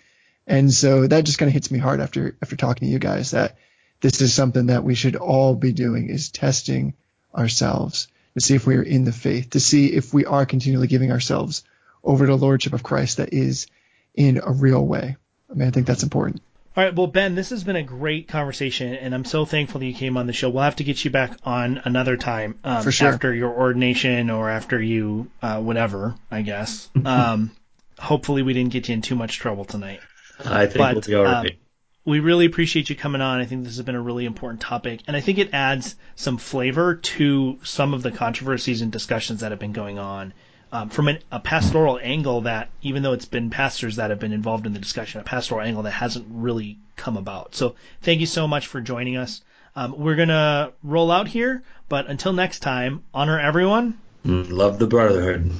[0.47, 3.31] And so that just kind of hits me hard after, after talking to you guys
[3.31, 3.57] that
[4.01, 6.93] this is something that we should all be doing is testing
[7.33, 10.87] ourselves to see if we are in the faith, to see if we are continually
[10.87, 11.63] giving ourselves
[12.03, 13.67] over to the Lordship of Christ that is
[14.13, 15.15] in a real way.
[15.49, 16.41] I mean, I think that's important.
[16.77, 19.85] All right, well, Ben, this has been a great conversation, and I'm so thankful that
[19.85, 20.49] you came on the show.
[20.49, 23.07] We'll have to get you back on another time um, For sure.
[23.07, 26.89] after your ordination or after you, uh, whatever, I guess.
[27.05, 27.51] um,
[27.97, 30.01] hopefully, we didn't get you in too much trouble tonight.
[30.43, 31.51] I think but, we'll be all right.
[31.51, 31.57] Um,
[32.03, 33.39] we really appreciate you coming on.
[33.39, 36.37] I think this has been a really important topic, and I think it adds some
[36.37, 40.33] flavor to some of the controversies and discussions that have been going on
[40.71, 44.33] um, from an, a pastoral angle that, even though it's been pastors that have been
[44.33, 47.55] involved in the discussion, a pastoral angle that hasn't really come about.
[47.55, 49.41] So thank you so much for joining us.
[49.75, 53.99] Um, we're going to roll out here, but until next time, honor everyone.
[54.23, 55.51] Love the brotherhood.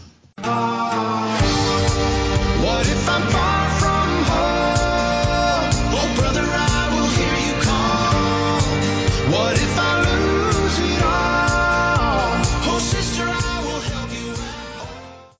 [2.64, 3.95] What if I'm